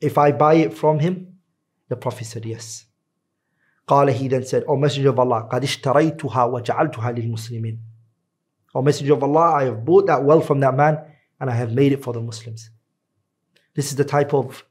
If 0.00 0.16
I 0.16 0.32
buy 0.32 0.54
it 0.54 0.72
from 0.74 0.98
him? 0.98 1.38
The 1.88 1.96
Prophet 1.96 2.24
said 2.24 2.46
yes. 2.46 2.86
قال 3.88 4.12
he 4.14 4.28
then 4.28 4.44
said, 4.44 4.64
O 4.68 4.76
Messenger 4.76 5.10
of 5.10 5.18
Allah, 5.18 5.48
قد 5.50 5.62
اشتريتها 5.62 6.62
وجعلتها 6.62 7.12
للمسلمين. 7.12 7.78
O 8.74 8.82
Messenger 8.82 9.14
of 9.14 9.22
Allah, 9.24 9.52
I 9.52 9.64
have 9.64 9.84
bought 9.84 10.06
that 10.06 10.22
well 10.22 10.40
from 10.40 10.60
that 10.60 10.76
man 10.76 10.98
and 11.40 11.50
I 11.50 11.54
have 11.54 11.72
made 11.72 11.92
it 11.92 12.02
for 12.02 12.12
the 12.12 12.20
Muslims. 12.20 12.70
This 13.74 13.90
is 13.90 13.96
the 13.96 14.04
type 14.04 14.32
of 14.32 14.64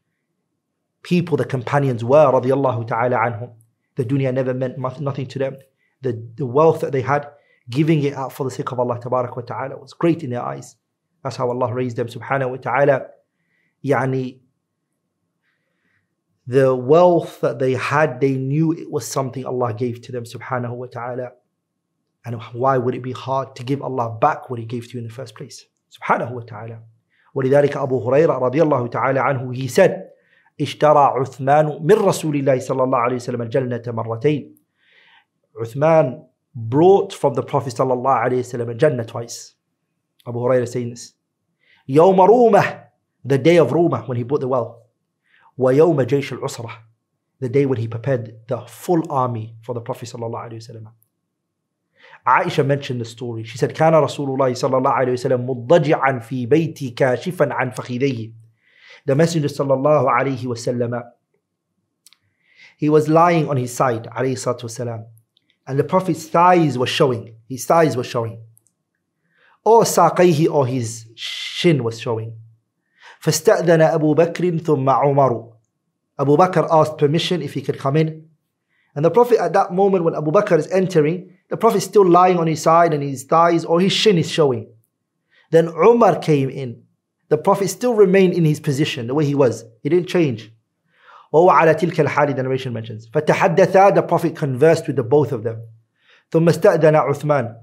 people 1.03 1.35
the 1.37 1.45
companions 1.45 2.03
were, 2.03 2.31
radiallahu 2.31 2.87
ta'ala 2.87 3.17
anhum. 3.17 3.51
The 3.95 4.05
dunya 4.05 4.33
never 4.33 4.53
meant 4.53 4.77
nothing 4.77 5.27
to 5.27 5.39
them. 5.39 5.57
The, 6.01 6.31
the 6.35 6.45
wealth 6.45 6.81
that 6.81 6.93
they 6.93 7.01
had, 7.01 7.29
giving 7.69 8.01
it 8.03 8.13
out 8.13 8.31
for 8.31 8.45
the 8.45 8.51
sake 8.51 8.71
of 8.71 8.79
Allah 8.79 8.99
tabarak 8.99 9.35
wa 9.35 9.41
ta'ala 9.41 9.77
was 9.77 9.93
great 9.93 10.23
in 10.23 10.29
their 10.29 10.41
eyes. 10.41 10.75
That's 11.23 11.35
how 11.35 11.49
Allah 11.49 11.73
raised 11.73 11.97
them 11.97 12.07
subhanahu 12.07 12.51
wa 12.51 12.57
ta'ala. 12.57 13.07
Yani, 13.83 14.39
the 16.47 16.75
wealth 16.75 17.41
that 17.41 17.59
they 17.59 17.73
had, 17.73 18.19
they 18.19 18.35
knew 18.35 18.71
it 18.71 18.89
was 18.89 19.05
something 19.05 19.45
Allah 19.45 19.73
gave 19.73 20.01
to 20.01 20.11
them 20.11 20.23
subhanahu 20.23 20.75
wa 20.75 20.87
ta'ala. 20.87 21.31
And 22.25 22.41
why 22.53 22.77
would 22.77 22.95
it 22.95 23.03
be 23.03 23.11
hard 23.11 23.55
to 23.57 23.63
give 23.63 23.81
Allah 23.81 24.17
back 24.19 24.49
what 24.49 24.59
He 24.59 24.65
gave 24.65 24.87
to 24.87 24.93
you 24.93 24.99
in 24.99 25.07
the 25.07 25.13
first 25.13 25.35
place? 25.35 25.65
Subhanahu 25.91 26.31
wa 26.31 26.41
ta'ala. 26.41 26.79
ولذلك 27.35 27.77
أبو 27.77 28.09
هريرة 28.09 28.33
رضي 28.33 28.63
الله 28.63 28.87
تعالى 28.87 29.19
عنه 29.19 29.53
he 29.53 29.67
said 29.67 30.09
اشترى 30.61 30.99
عثمان 30.99 31.79
من 31.81 31.95
رسول 31.95 32.35
الله 32.35 32.59
صلى 32.59 32.83
الله 32.83 32.97
عليه 32.97 33.15
وسلم 33.15 33.41
الجنة 33.41 33.83
مرتين 33.87 34.55
Uthman 35.61 36.25
brought 36.55 37.13
from 37.13 37.33
the 37.33 37.43
Prophet 37.43 37.69
صلى 37.69 37.93
الله 37.93 38.11
عليه 38.11 38.39
وسلم 38.39 38.69
الجنة 38.69 39.03
twice 39.03 39.55
Abu 40.27 40.39
Hurairah 40.39 40.67
saying 40.67 40.89
this 40.89 41.13
يوم 41.89 42.21
رومة 42.21 42.83
the 43.25 43.37
day 43.37 43.57
of 43.57 43.71
Roma 43.71 44.03
when 44.05 44.17
he 44.17 44.23
bought 44.23 44.41
the 44.41 44.47
well 44.47 44.83
ويوم 45.57 46.01
جيش 46.01 46.33
العسرة 46.33 46.71
the 47.41 47.49
day 47.49 47.65
when 47.65 47.77
he 47.77 47.87
prepared 47.87 48.35
the 48.47 48.61
full 48.67 49.11
army 49.11 49.55
for 49.61 49.73
the 49.73 49.81
Prophet 49.81 50.07
صلى 50.07 50.25
الله 50.25 50.39
عليه 50.39 50.55
وسلم 50.57 50.91
Aisha 52.27 52.65
mentioned 52.65 52.99
the 52.99 53.05
story. 53.05 53.43
She 53.43 53.57
said, 53.57 53.73
كان 53.73 53.93
رسول 53.93 54.29
الله 54.29 54.53
صلى 54.53 54.77
الله 54.77 54.91
عليه 54.91 55.11
وسلم 55.13 55.49
مضجعا 55.49 56.19
في 56.19 56.45
بيتي 56.45 56.89
كاشفا 56.89 57.53
عن 57.53 57.71
فخذيه. 57.71 58.31
The 59.05 59.15
Messenger 59.15 59.47
صلى 59.47 59.73
الله 59.73 60.11
عليه 60.11 60.47
وسلم 60.47 61.03
he 62.77 62.89
was 62.89 63.07
lying 63.09 63.49
on 63.49 63.57
his 63.57 63.73
side 63.73 64.07
عليه 64.07 64.33
الصلاة 64.33 64.59
والسلام 64.63 65.05
and 65.67 65.79
the 65.79 65.83
Prophet's 65.83 66.27
thighs 66.27 66.77
were 66.77 66.87
showing. 66.87 67.35
His 67.47 67.65
thighs 67.65 67.95
were 67.95 68.03
showing. 68.03 68.39
Or 69.63 69.83
ساقيه 69.83 70.49
or 70.49 70.67
his 70.67 71.05
shin 71.15 71.83
was 71.83 71.99
showing. 71.99 72.33
فاستأذن 73.21 73.81
أبو 73.81 74.15
بكر 74.15 74.57
ثم 74.59 74.89
عمر. 74.89 75.53
Abu 76.19 76.35
Bakr 76.35 76.67
asked 76.69 76.97
permission 76.97 77.41
if 77.41 77.53
he 77.53 77.61
could 77.61 77.79
come 77.79 77.95
in. 77.95 78.27
And 78.95 79.05
the 79.05 79.11
Prophet 79.11 79.39
at 79.39 79.53
that 79.53 79.71
moment 79.71 80.03
when 80.03 80.15
Abu 80.15 80.31
Bakr 80.31 80.57
is 80.57 80.67
entering, 80.67 81.37
the 81.49 81.57
Prophet 81.57 81.77
is 81.77 81.83
still 81.85 82.05
lying 82.05 82.37
on 82.37 82.47
his 82.47 82.61
side 82.61 82.93
and 82.93 83.01
his 83.01 83.23
thighs 83.23 83.63
or 83.63 83.79
his 83.79 83.93
shin 83.93 84.17
is 84.17 84.29
showing. 84.29 84.67
Then 85.51 85.67
Umar 85.69 86.19
came 86.19 86.49
in. 86.49 86.83
The 87.29 87.37
Prophet 87.37 87.69
still 87.69 87.93
remained 87.93 88.33
in 88.33 88.43
his 88.43 88.59
position, 88.59 89.07
the 89.07 89.13
way 89.13 89.25
he 89.25 89.35
was. 89.35 89.63
He 89.81 89.89
didn't 89.89 90.07
change. 90.07 90.51
وهو 91.33 91.49
على 91.49 91.75
تلك 91.75 91.99
الحال 91.99 92.35
the 92.35 92.43
narration 92.43 92.73
mentions. 92.73 93.07
فتحدثا 93.07 93.95
the 93.95 94.01
Prophet 94.01 94.35
conversed 94.35 94.87
with 94.87 94.95
the 94.95 95.03
both 95.03 95.31
of 95.31 95.43
them. 95.43 95.61
ثم 96.31 96.49
استأذن 96.49 96.95
عثمان. 96.95 97.55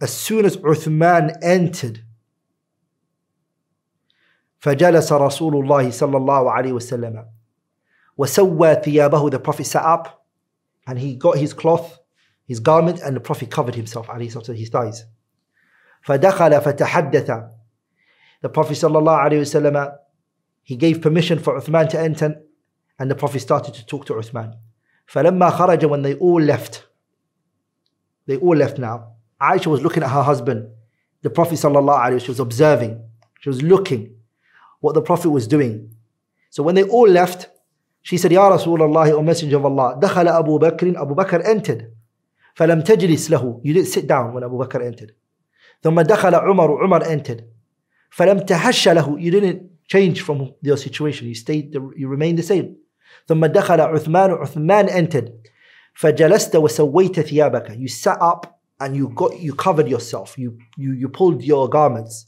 As 0.00 0.12
soon 0.12 0.44
as 0.44 0.56
Uthman 0.56 1.36
entered, 1.42 2.00
فجلس 4.60 5.12
رسول 5.12 5.56
الله 5.56 5.90
صلى 5.90 6.16
الله 6.16 6.50
عليه 6.50 6.72
وسلم 6.72 7.26
وسوى 8.18 8.74
ثيابه 8.74 9.30
the 9.30 9.38
Prophet 9.38 9.64
sat 9.64 9.84
up 9.84 10.26
and 10.86 10.98
he 10.98 11.14
got 11.16 11.38
his 11.38 11.54
cloth 11.54 11.98
his 12.46 12.60
garment 12.60 13.00
and 13.00 13.16
the 13.16 13.20
Prophet 13.20 13.50
covered 13.50 13.74
himself 13.74 14.08
عليه 14.08 14.26
الصلاة 14.26 14.50
والسلام 14.50 14.56
his 14.56 14.68
thighs 14.68 15.06
فدخل 16.02 16.60
فتحدث 16.60 17.30
the 18.42 18.48
Prophet 18.48 18.74
صلى 18.74 18.98
الله 18.98 19.16
عليه 19.16 19.40
وسلم 19.40 19.92
he 20.62 20.76
gave 20.76 21.00
permission 21.00 21.38
for 21.38 21.58
Uthman 21.58 21.88
to 21.88 21.98
enter 21.98 22.42
and 22.98 23.10
the 23.10 23.14
Prophet 23.14 23.40
started 23.40 23.72
to 23.72 23.86
talk 23.86 24.04
to 24.04 24.14
Uthman 24.14 24.56
فلما 25.06 25.50
خرج 25.50 25.86
when 25.88 26.02
they 26.02 26.14
all 26.14 26.40
left 26.40 26.86
they 28.26 28.36
all 28.36 28.56
left 28.56 28.78
now 28.78 29.13
Aisha 29.40 29.66
was 29.66 29.80
looking 29.82 30.02
at 30.02 30.10
her 30.10 30.22
husband 30.22 30.68
the 31.22 31.30
Prophet 31.30 31.54
صلى 31.58 31.78
الله 31.78 31.94
عليه 31.94 32.14
وسلم 32.16 32.28
was 32.36 32.40
observing 32.40 33.00
she 33.40 33.48
was 33.48 33.62
looking 33.62 34.10
what 34.80 34.94
the 34.94 35.02
Prophet 35.02 35.30
was 35.30 35.46
doing 35.46 35.90
so 36.50 36.62
when 36.62 36.74
they 36.74 36.84
all 36.84 37.08
left 37.08 37.48
she 38.02 38.16
said 38.16 38.32
يا 38.32 38.48
رسول 38.48 38.82
الله 38.82 39.12
O 39.14 39.22
Messenger 39.22 39.56
of 39.56 39.64
Allah 39.66 39.98
دخل 40.00 40.28
أبو 40.28 40.58
بكر 40.58 40.96
Abu 40.96 41.14
Bakr 41.14 41.44
entered 41.46 41.84
فلم 42.54 42.80
تجلس 42.80 43.30
له 43.30 43.60
you 43.64 43.72
didn't 43.74 43.88
sit 43.88 44.06
down 44.06 44.32
when 44.34 44.44
Abu 44.44 44.58
Bakr 44.58 44.82
entered 44.82 45.12
ثم 45.82 46.00
دخل 46.00 46.34
عمر 46.34 46.82
عمر 46.82 47.04
entered 47.04 47.42
فلم 48.10 48.38
تهش 48.38 48.88
له 48.88 49.18
you 49.18 49.30
didn't 49.30 49.62
change 49.88 50.22
from 50.22 50.52
your 50.62 50.76
situation 50.76 51.26
you 51.26 51.34
stayed 51.34 51.74
you 51.96 52.08
remained 52.08 52.38
the 52.38 52.42
same 52.42 52.76
ثم 53.26 53.46
دخل 53.46 53.80
عثمان 53.80 54.30
عثمان 54.30 54.88
entered 54.88 55.30
فجلست 55.94 56.56
وسويت 56.56 57.20
ثيابك 57.20 57.68
you 57.70 57.88
sat 57.88 58.18
up 58.20 58.53
and 58.80 58.96
you 58.96 59.08
got 59.10 59.38
you 59.38 59.54
covered 59.54 59.88
yourself 59.88 60.38
you 60.38 60.58
you 60.76 60.92
you 60.92 61.08
pulled 61.08 61.42
your 61.42 61.68
garments 61.68 62.26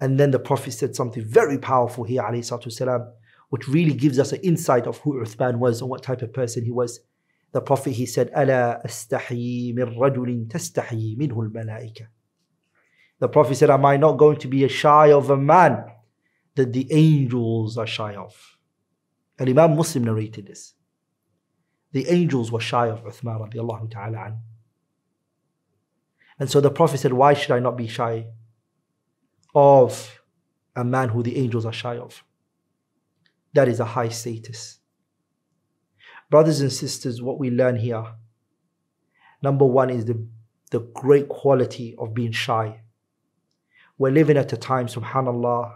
and 0.00 0.18
then 0.18 0.30
the 0.30 0.38
prophet 0.38 0.72
said 0.72 0.94
something 0.94 1.24
very 1.24 1.58
powerful 1.58 2.04
here 2.04 2.22
عليه 2.22 2.38
الصلاه 2.40 2.60
والسلام 2.64 3.12
which 3.50 3.66
really 3.66 3.94
gives 3.94 4.18
us 4.18 4.32
an 4.32 4.40
insight 4.42 4.86
of 4.86 4.98
who 4.98 5.24
Uthman 5.24 5.58
was 5.58 5.80
and 5.80 5.88
what 5.88 6.02
type 6.02 6.22
of 6.22 6.32
person 6.32 6.64
he 6.64 6.70
was 6.70 7.00
the 7.52 7.60
Prophet 7.60 7.92
he 7.92 8.06
said, 8.06 8.30
ألا 8.30 8.84
أستحيي 8.84 9.72
من 9.72 9.98
رجل 9.98 10.48
تستحيي 10.48 11.16
منه 11.16 11.40
الملائكة. 11.40 12.08
The 13.20 13.28
Prophet 13.28 13.56
said, 13.56 13.70
Am 13.70 13.84
I 13.84 13.96
not 13.96 14.18
going 14.18 14.36
to 14.38 14.48
be 14.48 14.66
shy 14.68 15.12
of 15.12 15.30
a 15.30 15.36
man 15.36 15.84
that 16.54 16.72
the 16.72 16.86
angels 16.92 17.78
are 17.78 17.86
shy 17.86 18.14
of? 18.14 18.58
And 19.38 19.48
Imam 19.48 19.76
Muslim 19.76 20.04
narrated 20.04 20.46
this. 20.46 20.74
The 21.92 22.06
angels 22.08 22.52
were 22.52 22.60
shy 22.60 22.88
of 22.88 23.02
Uthman 23.04 23.40
radiallahu 23.40 23.90
ta'ala 23.90 24.18
an. 24.26 24.38
And 26.39 26.49
so 26.49 26.61
the 26.61 26.71
Prophet 26.71 26.99
said, 26.99 27.13
Why 27.13 27.33
should 27.33 27.51
I 27.51 27.59
not 27.59 27.77
be 27.77 27.87
shy 27.87 28.27
of 29.53 30.21
a 30.75 30.83
man 30.83 31.09
who 31.09 31.23
the 31.23 31.37
angels 31.37 31.65
are 31.65 31.73
shy 31.73 31.97
of? 31.97 32.23
That 33.53 33.67
is 33.67 33.79
a 33.79 33.85
high 33.85 34.09
status. 34.09 34.79
Brothers 36.29 36.61
and 36.61 36.71
sisters, 36.71 37.21
what 37.21 37.39
we 37.39 37.51
learn 37.51 37.75
here 37.75 38.05
number 39.43 39.65
one 39.65 39.89
is 39.89 40.05
the, 40.05 40.25
the 40.71 40.79
great 40.79 41.27
quality 41.27 41.95
of 41.99 42.13
being 42.13 42.31
shy. 42.31 42.81
We're 43.97 44.11
living 44.11 44.37
at 44.37 44.53
a 44.53 44.57
time, 44.57 44.87
subhanAllah, 44.87 45.75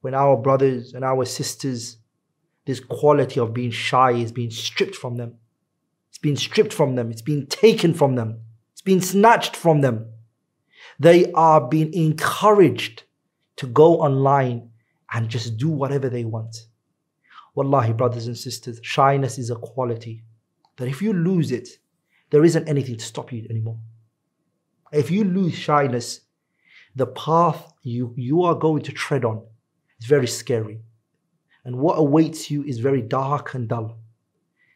when 0.00 0.14
our 0.14 0.36
brothers 0.36 0.94
and 0.94 1.04
our 1.04 1.24
sisters, 1.24 1.98
this 2.64 2.80
quality 2.80 3.40
of 3.40 3.52
being 3.52 3.72
shy 3.72 4.12
is 4.12 4.32
being 4.32 4.50
stripped 4.50 4.94
from 4.94 5.16
them. 5.16 5.34
It's 6.08 6.18
being 6.18 6.36
stripped 6.36 6.72
from 6.72 6.94
them. 6.94 7.10
it's 7.10 7.22
being 7.22 7.46
taken 7.46 7.92
from 7.92 8.14
them. 8.14 8.40
It's 8.80 8.84
been 8.86 9.02
snatched 9.02 9.56
from 9.56 9.82
them. 9.82 10.06
They 10.98 11.30
are 11.32 11.60
being 11.68 11.92
encouraged 11.92 13.02
to 13.56 13.66
go 13.66 14.00
online 14.00 14.70
and 15.12 15.28
just 15.28 15.58
do 15.58 15.68
whatever 15.68 16.08
they 16.08 16.24
want. 16.24 16.56
Wallahi, 17.54 17.92
brothers 17.92 18.26
and 18.26 18.38
sisters, 18.38 18.80
shyness 18.82 19.36
is 19.36 19.50
a 19.50 19.56
quality 19.56 20.24
that 20.78 20.88
if 20.88 21.02
you 21.02 21.12
lose 21.12 21.52
it, 21.52 21.68
there 22.30 22.42
isn't 22.42 22.70
anything 22.70 22.96
to 22.96 23.04
stop 23.04 23.30
you 23.34 23.46
anymore. 23.50 23.78
If 24.92 25.10
you 25.10 25.24
lose 25.24 25.54
shyness, 25.54 26.22
the 26.96 27.08
path 27.08 27.74
you, 27.82 28.14
you 28.16 28.44
are 28.44 28.54
going 28.54 28.80
to 28.84 28.92
tread 28.92 29.26
on 29.26 29.42
is 30.00 30.06
very 30.06 30.26
scary. 30.26 30.80
And 31.66 31.76
what 31.76 31.98
awaits 31.98 32.50
you 32.50 32.62
is 32.62 32.78
very 32.78 33.02
dark 33.02 33.52
and 33.52 33.68
dull. 33.68 33.98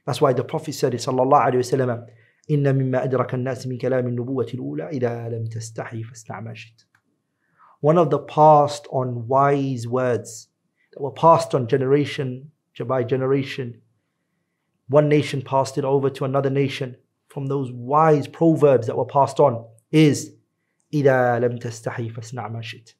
That's 0.04 0.20
why 0.20 0.34
the 0.34 0.44
Prophet 0.44 0.75
said, 0.75 0.92
Sallallahu 0.92 1.46
Alaihi 1.46 1.54
Wasallam, 1.54 2.06
إن 2.51 2.75
مما 2.75 3.03
أدرك 3.03 3.33
الناس 3.33 3.67
من 3.67 3.77
كلام 3.77 4.07
النبوة 4.07 4.48
الأولى 4.53 4.89
إذا 4.89 5.29
لم 5.29 5.45
تستحي 5.45 6.03
فاصنع 6.03 6.39
ما 6.39 6.53
شئت. 6.53 6.86
One 7.81 7.98
of 7.98 8.09
the 8.09 8.19
passed 8.19 8.88
on 8.91 9.27
wise 9.27 9.88
words 9.88 10.48
that 10.91 11.01
were 11.01 11.12
passed 11.12 11.55
on 11.55 11.67
generation 11.67 12.51
by 12.88 13.03
generation. 13.03 13.81
One 14.88 15.09
nation 15.09 15.41
passed 15.41 15.77
it 15.77 15.86
over 15.86 16.09
to 16.09 16.25
another 16.25 16.50
nation 16.50 16.95
from 17.27 17.48
those 17.48 17.71
wise 17.71 18.27
proverbs 18.27 18.88
that 18.88 18.98
were 18.98 19.05
passed 19.05 19.39
on 19.39 19.65
is 19.91 20.31
إذا 20.93 21.39
لم 21.39 21.57
تستحي 21.57 22.09
فاصنع 22.09 22.48
ما 22.48 22.62
شئت. 22.62 22.93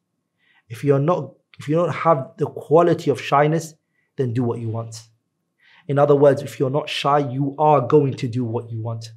If 0.68 0.84
you're 0.84 0.98
not 0.98 1.34
if 1.58 1.68
you 1.68 1.76
don't 1.76 1.92
have 1.92 2.32
the 2.38 2.46
quality 2.46 3.10
of 3.10 3.20
shyness, 3.20 3.74
then 4.16 4.32
do 4.32 4.42
what 4.42 4.60
you 4.60 4.68
want. 4.68 5.08
In 5.88 5.98
other 5.98 6.14
words, 6.14 6.42
if 6.42 6.58
you're 6.58 6.70
not 6.70 6.88
shy, 6.88 7.18
you 7.18 7.54
are 7.58 7.80
going 7.80 8.14
to 8.14 8.28
do 8.28 8.44
what 8.44 8.70
you 8.70 8.80
want. 8.80 9.12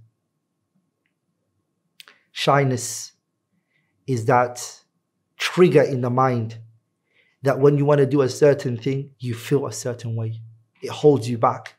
Shyness 2.39 3.15
is 4.07 4.27
that 4.27 4.63
trigger 5.39 5.83
in 5.83 6.03
the 6.03 6.09
mind 6.09 6.59
that 7.43 7.59
when 7.59 7.77
you 7.77 7.85
want 7.85 7.99
to 7.99 8.07
do 8.07 8.23
a 8.23 8.29
certain 8.29 8.77
thing, 8.77 9.11
you 9.19 9.35
feel 9.35 9.67
a 9.67 9.73
certain 9.73 10.15
way. 10.15 10.41
It 10.81 10.91
holds 10.91 11.29
you 11.29 11.37
back. 11.37 11.75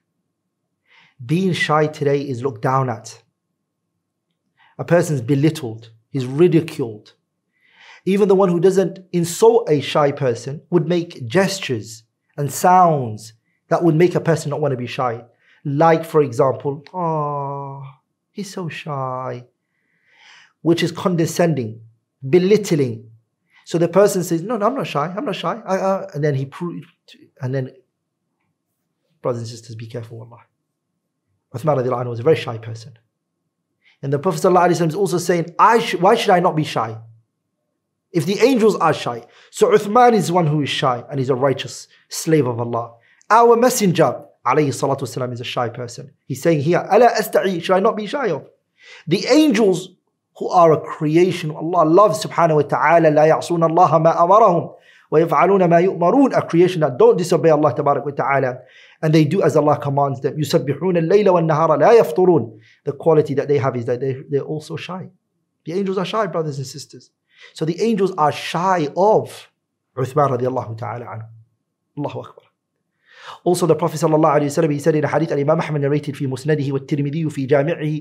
Being 1.25 1.54
shy 1.54 1.88
today 1.88 2.20
is 2.20 2.44
looked 2.44 2.62
down 2.62 2.89
at. 2.89 3.24
A 4.78 4.84
person's 4.84 5.22
belittled, 5.22 5.92
he's 6.10 6.25
ridiculed. 6.25 7.13
Even 8.04 8.28
the 8.28 8.36
one 8.36 8.50
who 8.50 8.60
doesn't 8.60 9.00
insult 9.13 9.70
a 9.70 9.80
shy 9.80 10.12
person 10.12 10.62
would 10.72 10.89
make 10.89 11.25
gestures 11.25 12.04
and 12.36 12.51
sounds 12.51 13.32
that 13.70 13.82
would 13.82 13.96
make 13.96 14.13
a 14.13 14.20
person 14.20 14.50
not 14.50 14.60
want 14.60 14.74
to 14.74 14.78
be 14.78 14.88
shy. 14.88 15.24
Like, 15.63 16.04
for 16.04 16.22
example, 16.22 16.84
oh, 16.94 17.82
he's 18.30 18.54
so 18.54 18.68
shy, 18.68 19.46
which 20.62 20.84
is 20.84 20.92
condescending, 20.92 21.82
belittling. 22.28 23.10
So 23.66 23.78
the 23.78 23.88
person 23.88 24.24
says, 24.24 24.42
No, 24.42 24.58
no, 24.58 24.68
I'm 24.68 24.75
not 24.75 24.88
shy, 24.88 25.13
I'm 25.16 25.25
not 25.25 25.36
shy. 25.36 25.62
I, 25.66 26.06
and 26.13 26.24
then 26.24 26.36
he 26.36 26.46
proved, 26.46 26.86
and 27.42 27.54
then, 27.54 27.72
brothers 29.22 29.42
and 29.42 29.50
sisters, 29.50 29.75
be 29.75 29.88
careful, 29.88 30.22
Allah. 30.22 30.42
Uthman 31.54 31.84
anhu 31.84 32.10
was 32.10 32.20
a 32.20 32.24
very 32.24 32.36
shy 32.36 32.58
person. 32.58 32.98
And 34.01 34.13
the 34.13 34.20
Prophet 34.20 34.42
ﷺ 34.42 34.89
is 34.89 34.96
also 34.96 35.18
saying, 35.18 35.56
I 35.60 35.80
sh- 35.80 35.96
Why 35.96 36.16
should 36.16 36.30
I 36.30 36.39
not 36.39 36.56
be 36.56 36.63
shy? 36.63 36.98
If 38.12 38.25
the 38.25 38.39
angels 38.39 38.75
are 38.75 38.94
shy, 38.94 39.25
so 39.51 39.72
Uthman 39.72 40.13
is 40.13 40.32
one 40.32 40.48
who 40.48 40.62
is 40.62 40.70
shy 40.70 41.04
and 41.10 41.20
he's 41.20 41.30
a 41.30 41.36
righteous 41.36 41.88
slave 42.08 42.48
of 42.48 42.60
Allah. 42.60 42.96
Our 43.30 43.56
messenger, 43.56 44.24
alayhi 44.46 44.70
salatu 44.70 45.34
is 45.34 45.42
a 45.42 45.44
shy 45.44 45.70
person. 45.70 46.12
He's 46.25 46.42
saying 46.42 46.62
here, 46.62 46.88
asta'i, 46.89 47.62
should 47.62 47.75
I 47.75 47.80
not 47.80 47.96
be 47.96 48.08
shy 48.08 48.32
of? 48.32 48.48
The 49.08 49.25
angels 49.28 49.89
who 50.38 50.49
are 50.49 50.73
a 50.73 50.81
creation 50.81 51.50
Allah 51.50 51.85
loves 51.85 52.25
subhanahu 52.25 52.57
wa 52.57 52.62
ta'ala, 52.62 53.11
لا 53.11 53.25
يعصون 53.27 53.64
الله 53.64 53.99
ما 53.99 54.25
أمرهم 54.25 54.70
ويفعلون 55.11 55.64
ما 55.64 55.79
يؤمرون, 55.79 56.35
a 56.35 56.42
creation 56.42 56.81
that 56.81 56.99
don't 56.99 57.16
disobey 57.16 57.51
Allah 57.51 57.73
tabarak 57.75 58.05
wa 58.05 58.11
ta'ala. 58.11 58.59
And 59.03 59.14
they 59.14 59.25
do 59.25 59.42
as 59.42 59.57
Allah 59.57 59.79
commands 59.79 60.20
them. 60.20 60.37
يسبحون 60.38 60.97
الليل 60.97 61.29
والنهار 61.29 61.77
لا 61.79 61.92
يفطرون. 61.92 62.59
The 62.85 62.92
quality 62.92 63.35
that 63.35 63.49
they 63.49 63.59
have 63.59 63.77
is 63.77 63.85
that 63.85 64.01
they, 64.01 64.16
they're 64.29 64.42
also 64.42 64.77
shy. 64.77 65.09
The 65.64 65.73
angels 65.73 65.99
are 65.99 66.05
shy, 66.05 66.27
brothers 66.27 66.59
and 66.59 66.66
sisters. 66.66 67.11
So 67.53 67.64
the 67.64 67.81
angels 67.81 68.12
are 68.18 68.33
shy 68.33 68.88
of 68.97 69.51
Uthman 69.97 70.38
radiallahu 70.38 70.77
ta'ala 70.79 71.05
anhu. 71.05 71.29
Allahu 71.97 72.20
Akbar. 72.20 72.44
Also 73.44 73.66
the 73.66 73.75
Prophet 73.75 74.01
sallallahu 74.01 74.40
alayhi 74.40 74.62
wa 74.62 74.68
he 74.68 74.79
said 74.79 74.97
in 74.97 75.05
a 75.05 75.09
hadith, 75.09 75.33
Imam 75.33 75.61
Ahmad 75.61 75.81
narrated 75.81 76.14
في 76.14 76.27
مسنده 76.27 76.73
والترمذي 76.73 77.31
في 77.31 77.47
جامعه 77.47 78.01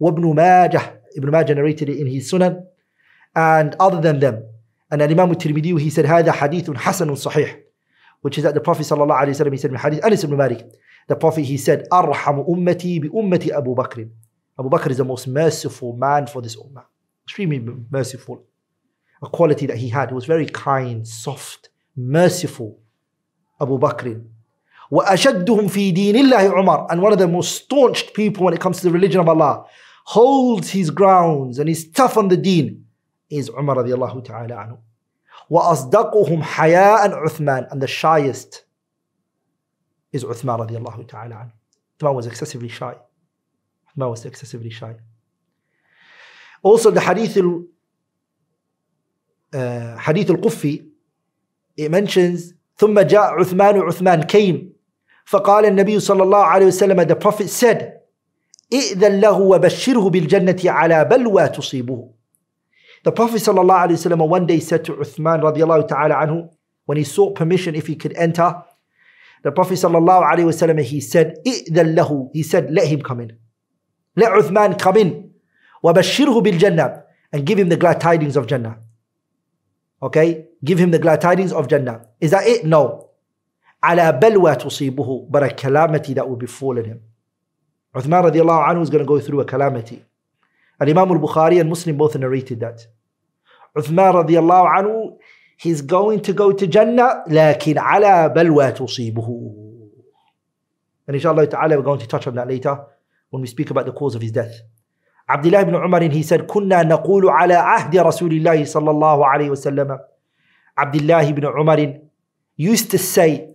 وابن 0.00 0.34
ماجه 0.34 1.00
Ibn 1.16 1.30
Majah 1.30 1.54
narrated 1.56 1.88
it 1.88 1.98
in 1.98 2.06
his 2.06 2.30
Sunan 2.30 2.64
and 3.34 3.74
other 3.80 4.00
than 4.00 4.20
them. 4.20 4.44
And 4.92 5.02
Imam 5.02 5.30
al-Tirmidhi, 5.30 5.78
he 5.80 5.90
said, 5.90 6.04
هذا 6.04 6.30
حديث 6.30 6.70
حسن 6.76 7.14
صحيح 7.14 7.56
which 8.22 8.36
is 8.38 8.44
that 8.44 8.54
the 8.54 8.60
Prophet 8.60 8.82
sallallahu 8.82 9.18
alayhi 9.18 9.44
wa 9.44 9.50
he 9.50 9.56
said 9.56 9.70
in 9.70 9.76
hadith 9.76 10.04
Anas 10.04 10.24
ibn 10.24 10.36
Malik, 10.36 10.66
the 11.08 11.16
Prophet 11.16 11.42
he 11.42 11.56
said, 11.56 11.88
أرحم 11.90 12.44
أمتي 12.48 13.00
بأمتي 13.00 13.56
أبو 13.56 13.74
بكر. 13.74 14.08
Abu 14.58 14.68
Bakr 14.68 14.90
is 14.90 14.98
the 14.98 15.04
most 15.04 15.26
merciful 15.26 15.96
man 15.96 16.26
for 16.26 16.42
this 16.42 16.54
ummah. 16.54 16.84
Extremely 17.24 17.60
merciful 17.90 18.44
a 19.22 19.28
quality 19.28 19.66
that 19.66 19.76
he 19.76 19.88
had. 19.88 20.08
He 20.08 20.14
was 20.14 20.24
very 20.24 20.46
kind, 20.46 21.06
soft, 21.06 21.68
merciful. 21.96 22.78
Abu 23.60 23.78
Bakr. 23.78 24.22
وأشدهم 24.90 25.68
في 25.68 25.92
دين 25.92 26.16
الله 26.16 26.50
عمر 26.50 26.90
and 26.90 27.00
one 27.00 27.12
of 27.12 27.18
the 27.18 27.28
most 27.28 27.54
staunched 27.54 28.12
people 28.12 28.44
when 28.46 28.54
it 28.54 28.60
comes 28.60 28.78
to 28.80 28.84
the 28.84 28.90
religion 28.90 29.20
of 29.20 29.28
Allah 29.28 29.64
holds 30.04 30.70
his 30.70 30.90
grounds 30.90 31.58
and 31.58 31.68
is 31.68 31.90
tough 31.90 32.16
on 32.16 32.28
the 32.28 32.36
deen 32.36 32.86
is 33.28 33.48
Umar 33.48 33.76
radiallahu 33.76 34.24
ta'ala 34.24 34.54
anhu. 34.54 34.78
وأصدقهم 35.50 36.42
حياء 36.42 37.10
عثمان 37.10 37.70
and 37.70 37.80
the 37.82 37.86
shyest 37.86 38.64
is 40.12 40.24
Uthman 40.24 40.68
radiallahu 40.68 41.08
ta'ala 41.08 41.34
anhu. 41.34 41.52
Uthman 41.98 42.14
was 42.14 42.26
excessively 42.26 42.68
shy. 42.68 42.94
Uthman 43.88 44.10
was 44.10 44.24
excessively 44.24 44.70
shy. 44.70 44.96
Also 46.62 46.90
the 46.90 47.00
hadith 47.00 47.36
حديث 49.54 50.30
القفي 50.30 50.86
it 51.76 51.90
mentions 51.90 52.54
ثم 52.76 53.00
جاء 53.00 53.34
عثمان 53.34 53.80
عثمان 53.80 54.28
came 54.28 54.72
فقال 55.24 55.64
النبي 55.66 56.00
صلى 56.00 56.22
الله 56.22 56.44
عليه 56.44 56.66
وسلم 56.66 57.08
the 57.08 57.16
prophet 57.16 57.48
said 57.48 58.00
ائذن 58.75 59.19
له 59.19 59.39
وبشره 59.39 60.09
بالجنة 60.09 60.61
على 60.65 61.05
بلوى 61.05 61.47
تصيبه 61.47 62.09
The 63.03 63.11
Prophet 63.11 63.41
وسلم 63.41 64.29
one 64.29 64.45
day 64.45 64.59
said 64.59 64.83
to 64.85 64.93
Uthman 64.93 65.41
رضي 65.41 65.63
الله 65.63 65.81
تعالى 65.81 66.13
عنه 66.13 66.49
when 66.85 66.97
he 66.97 67.03
sought 67.03 67.35
permission 67.35 67.75
if 67.75 67.87
he 67.87 67.95
could 67.95 68.13
enter 68.17 68.55
the 69.43 69.51
Prophet 69.51 69.77
وسلم 69.77 70.79
he 70.83 70.99
said 71.01 71.35
ائذن 71.47 71.95
له 71.95 72.29
he 72.33 72.43
said 72.43 72.71
let 72.71 72.87
him 72.87 73.01
come 73.01 73.21
in 73.21 73.31
let 74.15 74.31
Uthman 74.31 74.77
come 74.77 74.97
in 74.97 75.31
وبشره 75.83 76.41
بالجنة 76.41 77.03
and 77.33 77.45
give 77.45 77.57
him 77.59 77.69
the 77.69 77.77
glad 77.77 78.01
tidings 78.01 78.35
of 78.35 78.47
Jannah 78.47 78.77
Okay? 80.01 80.47
Give 80.63 80.77
him 80.79 80.91
the 80.91 80.99
glad 80.99 81.21
tidings 81.21 81.51
of 81.51 81.67
Jannah. 81.67 82.07
Is 82.19 82.31
that 82.31 82.47
it? 82.47 82.65
No. 82.65 83.01
على 83.83 84.19
بلوى 84.19 84.55
تصيبه 84.55 85.27
but 85.29 85.43
a 85.43 85.49
calamity 85.49 86.13
that 86.13 86.27
will 86.27 86.35
befallen 86.35 86.85
him. 86.85 87.01
Uthman 87.94 88.30
radiallahu 88.30 88.68
anhu 88.68 88.82
is 88.82 88.90
going 88.90 89.04
to 89.04 89.08
go 89.08 89.18
through 89.20 89.40
a 89.40 89.44
calamity. 89.44 90.04
And 90.78 90.88
Imam 90.88 91.10
al-Bukhari 91.10 91.60
and 91.60 91.68
Muslim 91.68 91.96
both 91.96 92.16
narrated 92.16 92.60
that. 92.60 92.86
Uthman 93.76 94.14
radiallahu 94.24 94.78
anhu, 94.78 95.18
he's 95.56 95.82
going 95.82 96.20
to 96.22 96.32
go 96.32 96.52
to 96.52 96.66
Jannah 96.66 97.24
لكن 97.28 97.78
على 97.78 98.28
بلوى 98.34 98.72
تصيبه. 98.72 99.70
And 101.06 101.16
inshallah 101.16 101.46
ta'ala 101.46 101.76
we're 101.76 101.82
going 101.82 101.98
to 102.00 102.06
touch 102.06 102.26
on 102.26 102.34
that 102.36 102.46
later 102.46 102.78
when 103.30 103.40
we 103.42 103.48
speak 103.48 103.70
about 103.70 103.86
the 103.86 103.92
cause 103.92 104.14
of 104.14 104.22
his 104.22 104.32
death. 104.32 104.54
Abdullah 105.28 105.60
ibn 105.60 105.74
Umar, 105.74 106.02
he 106.02 106.22
said, 106.22 106.46
كنا 106.46 106.82
نقول 106.82 107.28
على 107.28 107.54
عهد 107.54 107.96
رسول 107.96 108.32
الله 108.32 108.64
صلى 108.64 108.90
الله 108.90 109.26
عليه 109.26 109.50
وسلم. 109.50 109.98
Abdullah 110.76 111.24
ibn 111.24 111.44
Umar 111.44 111.78
used 112.56 112.90
to 112.90 112.98
say, 112.98 113.53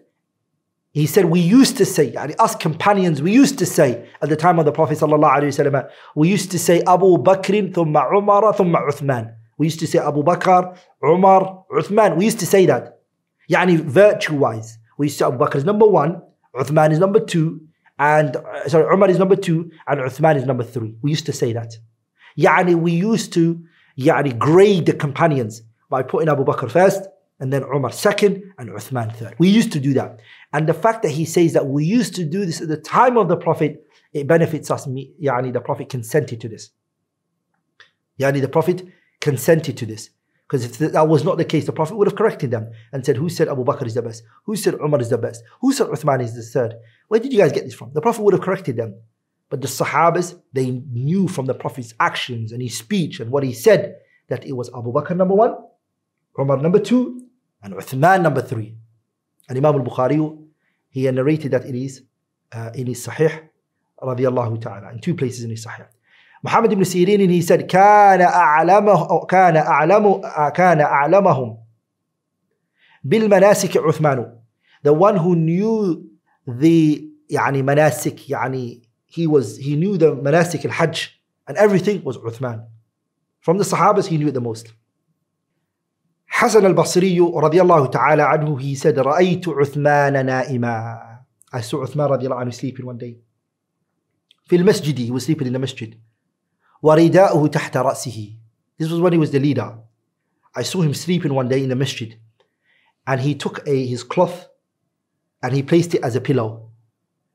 he 0.92 1.06
said, 1.06 1.26
we 1.26 1.38
used 1.38 1.76
to 1.76 1.86
say, 1.86 2.12
us 2.14 2.56
companions, 2.56 3.22
we 3.22 3.32
used 3.32 3.58
to 3.60 3.66
say, 3.66 4.08
at 4.20 4.28
the 4.28 4.36
time 4.36 4.58
of 4.58 4.64
the 4.64 4.72
Prophet 4.72 4.98
ﷺ, 4.98 5.90
we 6.16 6.28
used 6.28 6.50
to 6.50 6.58
say 6.58 6.82
Abu 6.82 7.16
Bakr, 7.18 7.72
thumma 7.72 8.12
Umar, 8.12 8.42
thumma 8.54 8.88
Uthman. 8.88 9.34
We 9.56 9.66
used 9.66 9.78
to 9.80 9.86
say 9.86 10.00
Abu 10.00 10.24
Bakr, 10.24 10.76
Umar, 11.04 11.64
Uthman. 11.72 12.16
We 12.16 12.24
used 12.24 12.40
to 12.40 12.46
say 12.46 12.66
that. 12.66 12.98
Yani 13.48 13.78
virtue-wise. 13.78 14.78
We 14.98 15.06
used 15.06 15.18
to 15.18 15.26
Abu 15.26 15.38
Bakr 15.38 15.56
is 15.56 15.64
number 15.64 15.86
one, 15.86 16.22
Uthman 16.56 16.90
is 16.90 16.98
number 16.98 17.20
two, 17.20 17.60
and 17.98 18.34
uh, 18.34 18.68
sorry, 18.68 18.92
Umar 18.92 19.10
is 19.10 19.18
number 19.18 19.36
two, 19.36 19.70
and 19.86 20.00
Uthman 20.00 20.36
is 20.36 20.44
number 20.44 20.64
three. 20.64 20.96
We 21.02 21.10
used 21.10 21.26
to 21.26 21.32
say 21.32 21.52
that. 21.52 21.74
Yani 22.36 22.74
we 22.74 22.92
used 22.92 23.32
to 23.34 23.62
yani 23.96 24.36
grade 24.36 24.86
the 24.86 24.92
companions 24.92 25.62
by 25.88 26.02
putting 26.02 26.28
Abu 26.28 26.44
Bakr 26.44 26.70
first, 26.70 27.06
and 27.40 27.52
then 27.52 27.64
Umar 27.64 27.90
second, 27.90 28.42
and 28.58 28.68
Uthman 28.70 29.16
third. 29.16 29.34
We 29.38 29.48
used 29.48 29.72
to 29.72 29.80
do 29.80 29.94
that. 29.94 30.20
And 30.52 30.68
the 30.68 30.74
fact 30.74 31.02
that 31.02 31.10
he 31.10 31.24
says 31.24 31.54
that 31.54 31.66
we 31.66 31.84
used 31.84 32.14
to 32.16 32.24
do 32.24 32.44
this 32.44 32.60
at 32.60 32.68
the 32.68 32.76
time 32.76 33.16
of 33.16 33.28
the 33.28 33.36
Prophet, 33.36 33.86
it 34.12 34.26
benefits 34.26 34.70
us. 34.70 34.86
Yani 34.86 35.52
the 35.52 35.60
Prophet 35.60 35.88
consented 35.88 36.40
to 36.42 36.48
this. 36.48 36.70
Yani 38.20 38.40
the 38.40 38.48
Prophet 38.48 38.86
consented 39.20 39.76
to 39.78 39.86
this. 39.86 40.10
Because 40.46 40.64
if 40.64 40.78
that 40.78 41.08
was 41.08 41.24
not 41.24 41.38
the 41.38 41.44
case, 41.44 41.64
the 41.64 41.72
Prophet 41.72 41.96
would 41.96 42.08
have 42.08 42.16
corrected 42.16 42.50
them 42.50 42.72
and 42.92 43.06
said, 43.06 43.16
Who 43.16 43.28
said 43.28 43.48
Abu 43.48 43.64
Bakr 43.64 43.86
is 43.86 43.94
the 43.94 44.02
best? 44.02 44.24
Who 44.44 44.56
said 44.56 44.74
Umar 44.74 45.00
is 45.00 45.08
the 45.08 45.16
best? 45.16 45.44
Who 45.60 45.72
said 45.72 45.86
Uthman 45.86 46.20
is 46.22 46.34
the 46.34 46.42
third? 46.42 46.74
Where 47.06 47.20
did 47.20 47.32
you 47.32 47.38
guys 47.38 47.52
get 47.52 47.64
this 47.64 47.74
from? 47.74 47.92
The 47.94 48.00
Prophet 48.00 48.22
would 48.22 48.34
have 48.34 48.42
corrected 48.42 48.76
them. 48.76 49.00
But 49.48 49.60
the 49.60 49.68
Sahabas, 49.68 50.40
they 50.52 50.70
knew 50.70 51.28
from 51.28 51.46
the 51.46 51.54
Prophet's 51.54 51.94
actions 52.00 52.52
and 52.52 52.60
his 52.60 52.76
speech 52.76 53.20
and 53.20 53.30
what 53.30 53.44
he 53.44 53.52
said 53.52 53.96
that 54.28 54.44
it 54.44 54.52
was 54.52 54.68
Abu 54.70 54.92
Bakr 54.92 55.16
number 55.16 55.34
one, 55.34 55.54
Umar 56.38 56.56
number 56.56 56.80
two, 56.80 57.19
and 57.61 57.73
Uthman 57.73 58.21
number 58.21 58.41
three. 58.41 58.75
And 59.47 59.57
Imam 59.57 59.75
al-Bukhari, 59.75 60.37
he 60.89 61.09
narrated 61.11 61.51
that 61.51 61.65
it 61.65 61.75
is 61.75 62.03
uh, 62.51 62.71
in 62.73 62.87
his 62.87 63.05
Sahih, 63.05 63.49
radiallahu 64.01 64.61
ta'ala, 64.61 64.91
in 64.91 64.99
two 64.99 65.15
places 65.15 65.43
in 65.43 65.49
his 65.49 65.65
Sahih. 65.65 65.87
Muhammad 66.43 66.71
ibn 66.73 66.83
Sirin, 66.83 67.29
he 67.29 67.41
said, 67.41 67.67
كان 67.67 68.21
أعلمه 68.21 69.25
كان 69.25 69.57
أعلم 69.57 70.21
كان 70.53 70.81
أعلمهم 70.81 71.57
بالمناسك 73.03 73.77
عثمان. 73.77 74.31
The 74.83 74.93
one 74.93 75.17
who 75.17 75.35
knew 75.35 76.09
the 76.47 77.09
يعني 77.31 77.61
مناسك 77.63 78.29
يعني 78.29 78.81
he 79.07 79.27
was 79.27 79.57
he 79.57 79.75
knew 79.75 79.97
the 79.97 80.15
manasik 80.15 80.65
al-Hajj 80.65 81.19
and 81.47 81.57
everything 81.57 82.03
was 82.03 82.17
Uthman. 82.17 82.67
From 83.39 83.57
the 83.57 83.63
Sahabas, 83.63 84.07
he 84.07 84.17
knew 84.17 84.27
it 84.27 84.33
the 84.33 84.41
most. 84.41 84.73
Hassan 86.32 86.64
al-Basri 86.64 87.18
radiallahu 87.18 87.90
ta'ala 87.90 88.26
anhu, 88.26 88.60
he 88.60 88.74
said, 88.74 88.96
رأيت 88.96 89.48
عثمان 89.48 90.26
نائما. 90.26 91.16
I 91.52 91.60
saw 91.60 91.84
Uthman 91.84 92.08
radiallahu 92.08 92.42
anhu 92.42 92.54
sleeping 92.54 92.86
one 92.86 92.98
day. 92.98 93.16
في 94.48 94.56
المسجد, 94.56 94.98
he 94.98 95.10
was 95.10 95.24
sleeping 95.24 95.48
in 95.48 95.52
the 95.52 95.58
masjid. 95.58 95.96
ورداؤه 96.82 97.48
تحت 97.48 97.76
رأسه. 97.76 98.36
This 98.78 98.90
was 98.90 99.00
when 99.00 99.12
he 99.12 99.18
was 99.18 99.32
the 99.32 99.40
leader. 99.40 99.78
I 100.54 100.62
saw 100.62 100.80
him 100.82 100.94
sleeping 100.94 101.34
one 101.34 101.48
day 101.48 101.62
in 101.62 101.68
the 101.68 101.76
masjid. 101.76 102.16
And 103.06 103.20
he 103.20 103.34
took 103.34 103.66
a, 103.66 103.86
his 103.86 104.02
cloth 104.02 104.48
and 105.42 105.52
he 105.52 105.62
placed 105.62 105.94
it 105.94 106.02
as 106.02 106.16
a 106.16 106.20
pillow. 106.20 106.70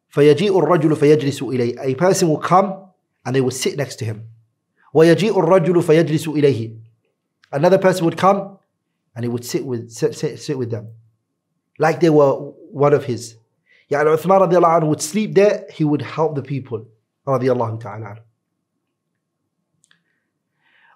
فيجيء 0.10 0.58
الرجل 0.58 0.96
فيجلس 0.96 1.44
إليه. 1.44 1.76
A 1.80 1.96
person 1.96 2.30
will 2.30 2.40
come 2.40 2.92
and 3.26 3.36
they 3.36 3.42
will 3.42 3.52
sit 3.52 3.78
next 3.78 3.98
to 3.98 4.06
him. 4.06 4.30
ويجيء 4.94 5.38
الرجل 5.38 5.82
فيجلس 5.84 6.28
إليه. 6.28 6.78
Another 7.52 7.78
person 7.78 8.06
would 8.06 8.18
come 8.18 8.58
and 9.16 9.24
he 9.24 9.30
would 9.30 9.46
sit 9.46 9.66
with 9.66 9.90
sit, 9.92 10.16
sit, 10.16 10.40
sit 10.40 10.58
with 10.58 10.72
them, 10.72 10.90
like 11.80 12.00
they 12.00 12.10
were 12.10 12.34
one 12.72 12.94
of 12.94 13.06
his. 13.06 13.36
Yeah, 13.90 14.02
and 14.02 14.10
Uthman 14.10 14.50
radiallahu 14.50 14.82
anhu 14.82 14.88
would 14.88 15.02
sleep 15.02 15.36
there, 15.36 15.66
he 15.74 15.84
would 15.84 16.02
help 16.02 16.36
the 16.36 16.42
people. 16.44 16.86
Radiallahu 17.28 17.80
ta'ala. 17.80 18.18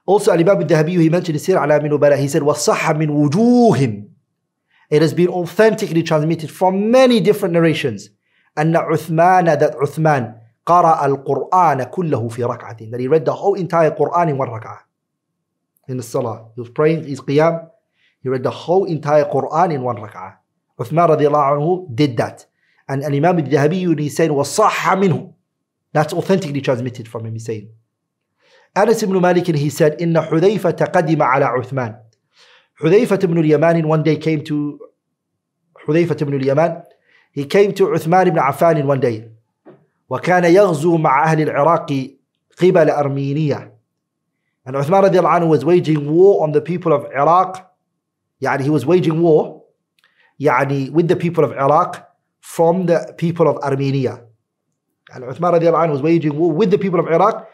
Also, 0.06 0.32
Al 0.32 0.40
Imam 0.40 0.58
al 0.58 0.68
Dhahabi, 0.68 1.00
he 1.00 1.10
mentioned 1.10 1.38
Siyar 1.38 1.62
A'lam 1.62 1.86
an-Nubala, 1.86 2.18
he 2.18 2.28
said, 2.28 2.42
وَصَحَّ 2.42 2.98
min 2.98 3.10
وُجُوهِمْ 3.10 4.10
It 4.90 5.04
has 5.04 5.14
been 5.14 5.28
authentically 5.28 6.02
transmitted 6.02 6.50
from 6.50 6.90
many 6.90 7.20
different 7.20 7.54
narrations. 7.54 8.10
أن 8.58 8.76
عثمان 8.76 9.60
that 9.60 9.76
Uthman 9.76 10.36
قرأ 10.66 11.06
القرآن 11.06 11.84
كله 11.84 12.28
في 12.30 12.44
ركعة 12.44 12.92
that 12.92 13.00
he 13.00 13.08
read 13.08 13.26
the 13.26 13.34
whole 13.34 13.56
entire 13.56 13.92
Quran 13.92 14.30
in 14.30 14.38
one 14.38 14.50
rak'ah 14.50 14.80
in 15.88 15.98
the 15.98 16.04
salah 16.04 16.50
he 16.56 16.62
was 16.62 16.70
praying 16.70 17.04
his 17.04 17.22
qiyam 17.22 17.70
He 18.23 18.29
read 18.29 18.43
the 18.43 18.51
whole 18.51 18.85
entire 18.85 19.25
Quran 19.25 19.75
in 19.75 19.83
one 19.83 19.97
rak'ah. 19.97 20.37
Uthman 20.79 21.09
radiallahu 21.11 21.59
anhu 21.59 21.95
did 21.95 22.17
that. 22.17 22.47
And 22.89 23.05
Imam 23.05 23.39
al-Dhahabi, 23.39 23.99
he 23.99 24.09
said, 24.09 24.31
وَصَحَّ 24.31 24.71
مِنْهُ 24.71 25.33
That's 25.93 26.13
authentically 26.13 26.61
transmitted 26.61 27.09
from 27.09 27.25
him, 27.25 27.33
he's 27.35 27.45
saying. 27.45 27.71
Anas 28.77 29.03
ibn 29.03 29.21
Malik, 29.21 29.47
he 29.47 29.71
said, 29.71 29.99
إن 30.01 30.15
حذيفة 30.15 30.93
قدم 30.93 31.23
على 31.23 31.45
عثمان. 31.45 31.97
حذيفة 32.81 33.25
ibn 33.25 33.39
al-Yaman 33.39 33.87
one 33.87 34.03
day 34.03 34.17
came 34.17 34.43
to 34.45 34.81
حذيفة 35.87 36.23
ibn 36.23 36.35
al-Yaman. 36.35 36.83
He 37.31 37.45
came 37.45 37.73
to 37.75 37.87
Uthman 37.89 38.27
ibn 38.27 38.39
Affan 38.39 38.85
one 38.85 39.01
day. 39.01 39.31
وكان 40.11 40.45
يغزو 40.45 40.97
مع 40.97 41.25
أهل 41.25 41.41
العراق 41.41 42.11
قبل 42.61 42.91
أرمينية. 42.91 43.71
And 44.67 44.77
Uthman 44.77 45.05
رضي 45.05 45.19
الله 45.19 45.29
عنه 45.29 45.49
was 45.49 45.65
waging 45.65 46.11
war 46.11 46.43
on 46.43 46.53
the 46.53 46.61
people 46.61 46.93
of 46.93 47.05
Iraq. 47.13 47.68
يعني 48.41 48.65
he 48.65 48.71
was 48.71 48.85
waging 48.85 49.23
war 49.23 49.63
يعني 50.41 50.91
with 50.93 51.09
the 51.09 51.17
people 51.17 51.45
of 51.45 51.53
Iraq 51.53 52.07
from 52.41 52.87
the 52.87 53.15
people 53.17 53.49
of 53.49 53.57
Armenia. 53.63 54.21
And 55.13 55.25
Uthman 55.25 55.55
رضي 55.55 55.69
الله 55.69 55.79
عنه 55.79 55.93
was 55.93 56.03
waging 56.03 56.39
war 56.39 56.53
with 56.53 56.71
the 56.71 56.79
people 56.79 57.01
of 57.01 57.07
Iraq 57.07 57.49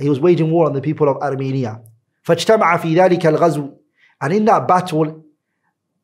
he 0.00 0.08
was 0.08 0.20
waging 0.20 0.50
war 0.50 0.66
on 0.66 0.72
the 0.72 0.80
people 0.80 1.08
of 1.08 1.16
Armenia. 1.22 1.80
فاجتمع 2.22 2.76
في 2.76 2.94
ذلك 2.94 3.26
الغزو 3.26 3.70
and 4.20 4.32
in 4.32 4.44
that 4.44 4.66
battle 4.66 5.24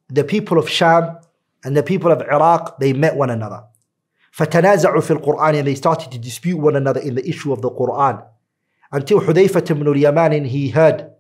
the 0.09 0.25
people 0.25 0.59
of 0.59 0.69
Sham 0.69 1.19
and 1.65 1.77
the 1.77 1.83
people 1.83 2.13
of 2.13 2.23
Iraq 2.23 2.79
they 2.79 2.93
met 2.93 3.17
one 3.17 3.31
another. 3.31 3.65
فتنازعوا 4.33 5.01
في 5.01 5.11
القرآن 5.11 5.55
and 5.55 5.67
they 5.67 5.75
started 5.75 6.13
to 6.13 6.19
dispute 6.19 6.59
one 6.59 6.77
another 6.77 7.01
in 7.01 7.15
the 7.15 7.29
issue 7.29 7.53
of 7.53 7.61
the 7.61 7.71
Quran 7.71 8.23
until 8.93 9.21
حذيفة 9.21 9.75
بن 9.75 9.89
اليمان 9.89 10.49
he 10.49 10.69
heard 10.69 11.11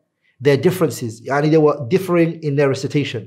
their 0.44 0.58
differences 0.58 1.22
يعني 1.22 1.52
they 1.52 1.58
were 1.58 1.88
differing 1.88 2.40
in 2.44 2.56
their 2.56 2.70
recitation 2.70 3.22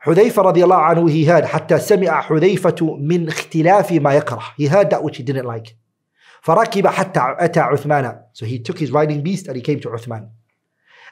حذيفة 0.00 0.42
رضي 0.42 0.64
الله 0.64 0.76
عنه 0.76 1.08
he 1.08 1.26
heard 1.26 1.44
حتى 1.44 1.78
سمع 1.78 2.20
حذيفة 2.20 2.96
من 3.00 3.28
اختلاف 3.28 3.92
ما 3.92 4.14
يكره 4.14 4.42
he 4.60 4.66
heard 4.66 4.90
that 4.90 5.02
which 5.02 5.16
he 5.16 5.22
didn't 5.22 5.46
like 5.46 5.74
فركب 6.42 6.86
حتى 6.86 7.20
أتى 7.20 7.60
عثمان 7.60 8.20
so 8.32 8.46
he 8.46 8.58
took 8.58 8.78
his 8.78 8.90
riding 8.90 9.22
beast 9.22 9.48
and 9.48 9.56
he 9.56 9.62
came 9.62 9.80
to 9.80 9.88
Uthman 9.88 10.28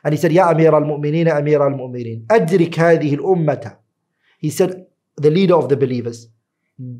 and 0.05 0.15
he 0.15 0.17
said 0.17 0.33
يا 0.33 0.51
أمير 0.51 0.79
المؤمنين 0.79 1.29
أمير 1.29 1.67
المؤمنين 1.67 2.27
أدرك 2.31 2.79
هذه 2.79 3.15
الأمة 3.15 3.77
he 4.47 4.51
said 4.51 4.87
the 5.21 5.31
leader 5.31 5.55
of 5.55 5.69
the 5.69 5.77
believers 5.77 6.29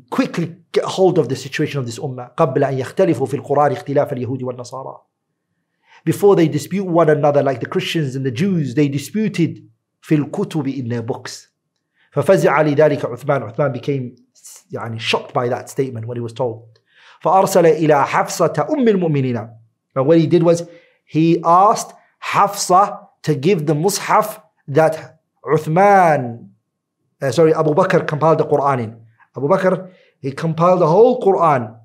quickly 0.09 0.55
get 0.71 0.83
hold 0.83 1.17
of 1.19 1.29
the 1.29 1.35
situation 1.35 1.79
of 1.79 1.85
this 1.85 1.99
ummah 1.99 2.33
قبل 2.37 2.63
أن 2.63 2.79
يختلفوا 2.79 3.25
في 3.25 3.33
القرآن 3.33 3.71
اختلاف 3.71 4.13
اليهود 4.13 4.43
والنصارى 4.43 5.01
before 6.06 6.34
they 6.36 6.48
dispute 6.48 6.84
one 6.84 7.08
another 7.08 7.42
like 7.42 7.60
the 7.60 7.66
Christians 7.66 8.16
and 8.16 8.24
the 8.26 8.30
Jews 8.30 8.74
they 8.74 8.88
disputed 8.88 9.68
في 10.02 10.14
الكتب 10.14 10.66
in 10.66 10.88
their 10.88 11.02
books 11.02 11.48
ففزع 12.10 12.62
لذلك 12.62 13.04
عثمان 13.04 13.42
عثمان 13.42 13.72
became 13.72 14.16
يعني 14.70 15.00
shocked 15.00 15.32
by 15.32 15.48
that 15.48 15.68
statement 15.68 16.06
when 16.06 16.16
he 16.16 16.20
was 16.20 16.32
told 16.32 16.78
فأرسل 17.20 17.66
إلى 17.66 18.06
حفصة 18.06 18.66
أم 18.70 18.88
المؤمنين 18.88 19.48
and 19.94 20.06
what 20.06 20.18
he 20.18 20.26
did 20.26 20.42
was 20.42 20.66
he 21.04 21.40
asked 21.44 21.92
Hafsa 22.18 22.98
to 23.22 23.34
give 23.34 23.66
the 23.66 23.74
mushaf 23.74 24.42
that 24.68 25.20
Uthman 25.44 26.48
uh, 27.20 27.30
sorry 27.30 27.54
Abu 27.54 27.74
Bakr 27.74 28.06
compiled 28.06 28.38
the 28.38 28.44
Quran 28.46 28.78
in 28.84 28.96
Abu 29.36 29.48
Bakr 29.48 29.90
he 30.20 30.32
compiled 30.32 30.80
the 30.80 30.86
whole 30.86 31.20
Quran 31.20 31.76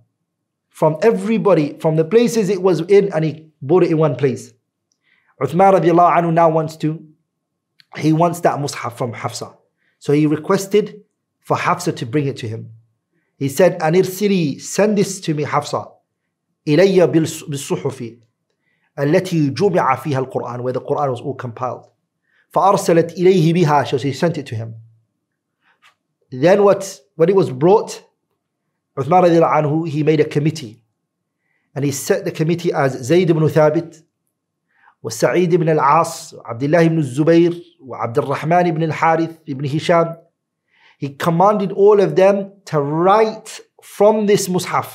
from 0.70 0.98
everybody 1.02 1.78
from 1.80 1.96
the 1.96 2.06
places 2.06 2.50
it 2.50 2.62
was 2.62 2.82
in 2.82 3.12
and 3.14 3.26
he 3.26 3.48
brought 3.62 3.84
it 3.84 3.92
in 3.92 3.98
one 3.98 4.16
place 4.16 4.54
Uthman 5.42 5.74
radiallahu 5.80 6.18
anhu 6.18 6.34
now 6.34 6.50
wants 6.50 6.78
to 6.78 6.90
he 7.98 8.12
wants 8.14 8.40
that 8.42 8.60
mushaf 8.60 8.94
from 8.98 9.14
Hafsa 9.14 9.50
so 10.00 10.14
he 10.14 10.26
requested 10.26 11.02
for 11.40 11.58
Hafsa 11.58 11.92
to 11.94 12.06
bring 12.06 12.28
it 12.28 12.38
to 12.38 12.48
him 12.48 12.72
he 13.38 13.50
said, 13.50 13.80
أنرسلي 13.80 14.60
send 14.60 14.98
this 14.98 15.22
to 15.22 15.34
me 15.34 15.44
Hafsa 15.44 15.88
إلي 16.68 17.08
بالصحف 17.08 18.14
التي 19.00 19.50
جمع 19.50 19.96
فيها 19.96 20.20
القرآن 20.20 20.62
where 20.62 20.74
the 20.74 20.82
Quran 20.82 21.12
was 21.12 21.22
all 21.22 21.36
compiled 21.36 21.88
فأرسلت 22.50 23.12
إليه 23.14 23.54
بها 23.54 23.86
so 23.86 23.98
she 23.98 24.12
sent 24.14 24.38
it 24.38 24.46
to 24.48 24.56
him 24.56 24.76
then 26.32 26.64
what 26.64 27.00
when 27.16 27.30
it 27.30 27.36
was 27.36 27.50
brought 27.50 28.04
Uthman 29.00 29.24
رضي 29.24 29.38
الله 29.38 29.48
عنه 29.48 29.88
he 29.90 30.04
made 30.04 30.20
a 30.20 30.26
committee 30.26 30.81
and 31.76 31.86
he 31.86 31.92
set 31.92 32.26
the 32.26 32.32
committee 32.32 32.72
as 32.74 32.98
زيد 32.98 33.32
بن 33.32 33.48
ثابت 33.48 34.04
وسعيد 35.04 35.56
بن 35.56 35.70
العاص 35.70 36.34
وعبد 36.34 36.64
الله 36.64 36.88
بن 36.88 36.98
الزبير 36.98 37.78
وعبد 37.80 38.18
الرحمن 38.18 38.72
بن 38.72 38.84
الحارث 38.84 39.38
بن 39.48 39.66
هشام 39.66 40.16
he 40.98 41.10
commanded 41.10 41.72
all 41.72 42.00
of 42.02 42.16
them 42.16 42.54
to 42.66 42.82
write 42.82 43.60
from 43.82 44.26
this 44.26 44.48
mushaf. 44.48 44.88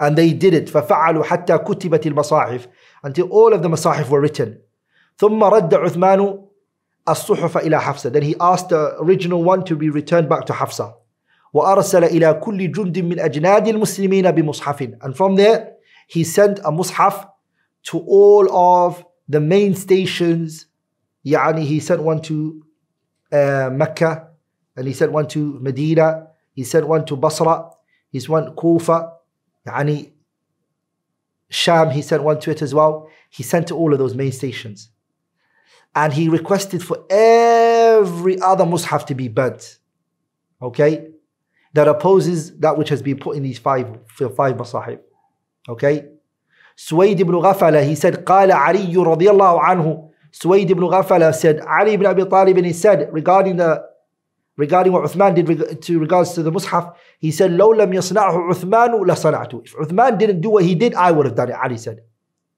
And 0.00 0.16
they 0.16 0.32
did 0.32 0.54
it. 0.54 0.66
فَفَعَلُوا 0.66 1.24
حَتَّى 1.24 1.58
كُتِبَتِ 1.58 2.12
الْمَصَاحِف 2.12 2.66
Until 3.04 3.28
all 3.28 3.52
of 3.52 3.62
the 3.62 3.68
masahif 3.68 4.08
were 4.08 4.20
written. 4.20 4.60
ثُمَّ 5.18 5.40
رَدَّ 5.40 5.70
عُثْمَانُ 5.70 6.48
الصُّحُفَ 7.06 7.56
إِلَى 7.56 7.80
حَفْصَ 7.80 8.12
Then 8.12 8.22
he 8.22 8.34
asked 8.40 8.68
the 8.68 8.96
original 9.00 9.42
one 9.42 9.64
to 9.64 9.76
be 9.76 9.90
returned 9.90 10.28
back 10.28 10.44
to 10.46 10.52
Hafsa. 10.52 10.94
وأرسل 11.52 12.04
إلى 12.04 12.34
كل 12.34 12.72
جند 12.72 12.98
من 12.98 13.20
أجناد 13.20 13.68
المسلمين 13.68 14.30
بمصحف 14.30 14.98
and 15.02 15.16
from 15.16 15.36
there 15.36 15.72
he 16.06 16.24
sent 16.24 16.58
a 16.60 16.70
mushaf 16.70 17.28
to 17.82 17.98
all 18.00 18.46
of 18.52 19.04
the 19.28 19.40
main 19.40 19.74
stations 19.74 20.66
يعني 21.24 21.66
he 21.66 21.80
sent 21.80 22.02
one 22.02 22.20
to 22.20 22.62
uh, 23.32 23.70
Mecca, 23.72 24.28
and 24.76 24.86
he 24.86 24.94
sent 24.94 25.12
one 25.12 25.26
to 25.28 25.58
Medina, 25.60 26.28
he 26.52 26.64
sent 26.64 26.86
one 26.86 27.04
to 27.06 27.16
Basra, 27.16 27.70
he 28.10 28.20
sent 28.20 28.30
one 28.30 28.54
Kufa, 28.56 29.12
يعني 29.66 30.12
Sham, 31.50 31.90
he 31.90 32.02
sent 32.02 32.22
one 32.22 32.38
to 32.40 32.50
it 32.50 32.60
as 32.60 32.74
well. 32.74 33.08
He 33.30 33.42
sent 33.42 33.68
to 33.68 33.74
all 33.74 33.92
of 33.92 33.98
those 33.98 34.14
main 34.14 34.32
stations. 34.32 34.90
And 35.94 36.12
he 36.12 36.28
requested 36.28 36.82
for 36.82 37.04
every 37.08 38.38
other 38.40 38.64
mushaf 38.64 39.06
to 39.06 39.14
be 39.14 39.28
burnt. 39.28 39.78
Okay? 40.60 41.08
that 41.73 41.87
opposes 41.87 42.57
that 42.59 42.77
which 42.77 42.89
has 42.89 43.01
been 43.01 43.17
put 43.17 43.35
in 43.35 43.43
these 43.43 43.57
five, 43.57 43.87
five 44.15 44.55
masahif. 44.55 44.99
Okay? 45.67 46.07
Suwayd 46.77 47.19
ibn 47.19 47.35
Ghafala, 47.35 47.85
he 47.85 47.95
said, 47.95 48.25
Qala 48.25 48.55
Ali 48.55 48.85
رضي 48.93 49.27
anhu. 49.27 50.11
Suwayd 50.31 50.69
ibn 50.69 50.83
Ghafala 50.83 51.33
said, 51.33 51.59
Ali 51.61 51.93
ibn 51.93 52.05
Abi 52.05 52.25
Talib, 52.25 52.57
and 52.57 52.65
he 52.65 52.73
said, 52.73 53.09
regarding 53.11 53.57
the 53.57 53.83
regarding 54.55 54.93
what 54.93 55.03
Uthman 55.03 55.33
did 55.33 55.81
to 55.81 55.99
regards 55.99 56.33
to 56.33 56.43
the 56.43 56.51
Mus'haf, 56.51 56.95
he 57.19 57.31
said, 57.31 57.51
لو 57.51 57.73
لم 57.73 57.93
يصنعه 57.93 58.49
عثمان 58.49 59.05
لصنعته. 59.07 59.65
If 59.65 59.75
Uthman 59.75 60.17
didn't 60.17 60.41
do 60.41 60.51
what 60.51 60.63
he 60.63 60.75
did, 60.75 60.93
I 60.93 61.11
would 61.11 61.25
have 61.25 61.35
done 61.35 61.49
it, 61.49 61.55
Ali 61.55 61.77
said. 61.77 62.01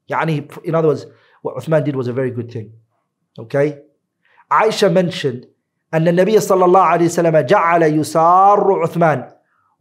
Yani, 0.10 0.66
in 0.66 0.76
other 0.76 0.90
words, 0.90 1.06
what 1.42 1.56
Uthman 1.56 1.84
did 1.84 1.96
was 1.96 2.08
a 2.08 2.14
very 2.14 2.32
good 2.32 2.52
thing. 2.52 2.74
Okay? 3.40 3.80
Aisha 4.52 4.92
mentioned 4.92 5.48
أن 5.96 6.08
النبي 6.08 6.40
صلى 6.40 6.66
الله 6.66 6.82
عليه 6.82 7.06
وسلم 7.06 7.38
جعل 7.38 7.84
يسار 7.84 8.82
عثمان 8.82 9.30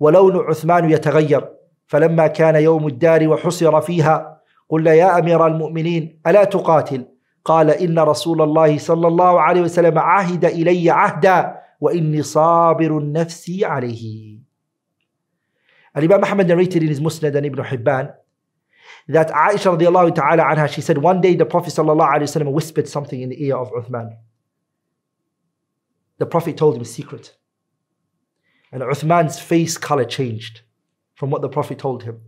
ولون 0.00 0.36
عثمان 0.36 0.90
يتغير 0.90 1.48
فلما 1.86 2.26
كان 2.26 2.54
يوم 2.56 2.86
الدار 2.86 3.28
وحصر 3.28 3.80
فيها 3.80 4.40
قلنا 4.68 4.92
يا 4.94 5.18
أمير 5.18 5.46
المؤمنين 5.46 6.20
ألا 6.26 6.44
تقاتل 6.44 7.06
قال 7.44 7.70
إن 7.70 7.98
رسول 7.98 8.42
الله 8.42 8.78
صلى 8.78 9.08
الله 9.08 9.40
عليه 9.40 9.60
وسلم 9.60 9.98
عهد 9.98 10.44
إلي 10.44 10.90
عهدا 10.90 11.56
وإني 11.80 12.22
صابر 12.22 13.12
نفسي 13.12 13.64
عليه 13.64 14.34
Al-Imam 15.96 16.20
Muhammad 16.22 16.48
narrated 16.48 16.82
in 16.82 16.88
his 16.88 16.98
Musnad 16.98 17.36
and 17.36 17.46
Ibn 17.46 17.62
that 19.08 19.30
Aisha 19.30 19.76
radiallahu 19.78 20.14
ta'ala 20.14 20.42
anha, 20.42 20.68
she 20.68 20.80
said 20.80 20.98
one 20.98 21.20
day 21.20 21.36
the 21.36 21.44
Prophet 21.44 21.72
sallallahu 21.72 22.14
alayhi 22.14 22.22
wasallam 22.22 22.52
whispered 22.52 22.88
something 22.88 23.20
in 23.20 23.28
the 23.28 23.44
ear 23.44 23.56
of 23.56 23.70
Uthman. 23.72 24.16
The 26.18 26.26
Prophet 26.26 26.56
told 26.56 26.76
him 26.76 26.84
secret. 26.84 27.36
And 28.72 28.82
Uthman's 28.82 29.38
face 29.38 29.76
color 29.76 30.04
changed 30.04 30.62
from 31.14 31.30
what 31.30 31.42
the 31.42 31.48
Prophet 31.48 31.78
told 31.78 32.02
him. 32.02 32.20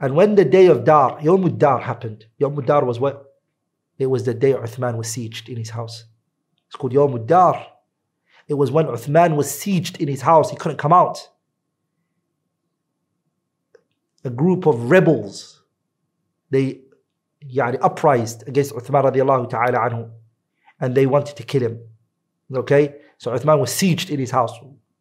And 0.00 0.14
when 0.14 0.34
the 0.34 0.44
day 0.44 0.66
of 0.66 0.84
Dar, 0.84 1.18
Yawmud 1.20 1.58
Dar 1.58 1.80
happened, 1.80 2.26
Yawmud 2.40 2.66
Dar 2.66 2.84
was 2.84 3.00
what? 3.00 3.34
It 3.98 4.06
was 4.06 4.24
the 4.24 4.34
day 4.34 4.52
Uthman 4.52 4.96
was 4.96 5.06
sieged 5.06 5.48
in 5.48 5.56
his 5.56 5.70
house. 5.70 6.04
It's 6.66 6.76
called 6.76 6.92
Yawmud 6.92 7.26
Dar. 7.26 7.66
It 8.48 8.54
was 8.54 8.70
when 8.70 8.86
Uthman 8.86 9.36
was 9.36 9.46
sieged 9.48 9.98
in 9.98 10.08
his 10.08 10.22
house, 10.22 10.50
he 10.50 10.56
couldn't 10.56 10.78
come 10.78 10.92
out. 10.92 11.28
A 14.24 14.30
group 14.30 14.66
of 14.66 14.90
rebels, 14.90 15.62
they 16.50 16.80
yani, 17.46 17.78
uprised 17.80 18.46
against 18.48 18.74
Uthman 18.74 19.04
radiallahu 19.04 19.48
ta'ala 19.50 19.78
anhu, 19.78 20.10
and 20.80 20.94
they 20.94 21.06
wanted 21.06 21.36
to 21.36 21.42
kill 21.42 21.62
him. 21.62 21.80
Okay? 22.52 22.96
So 23.18 23.32
Uthman 23.32 23.60
was 23.60 23.70
sieged 23.70 24.10
in 24.10 24.18
his 24.18 24.30
house. 24.30 24.52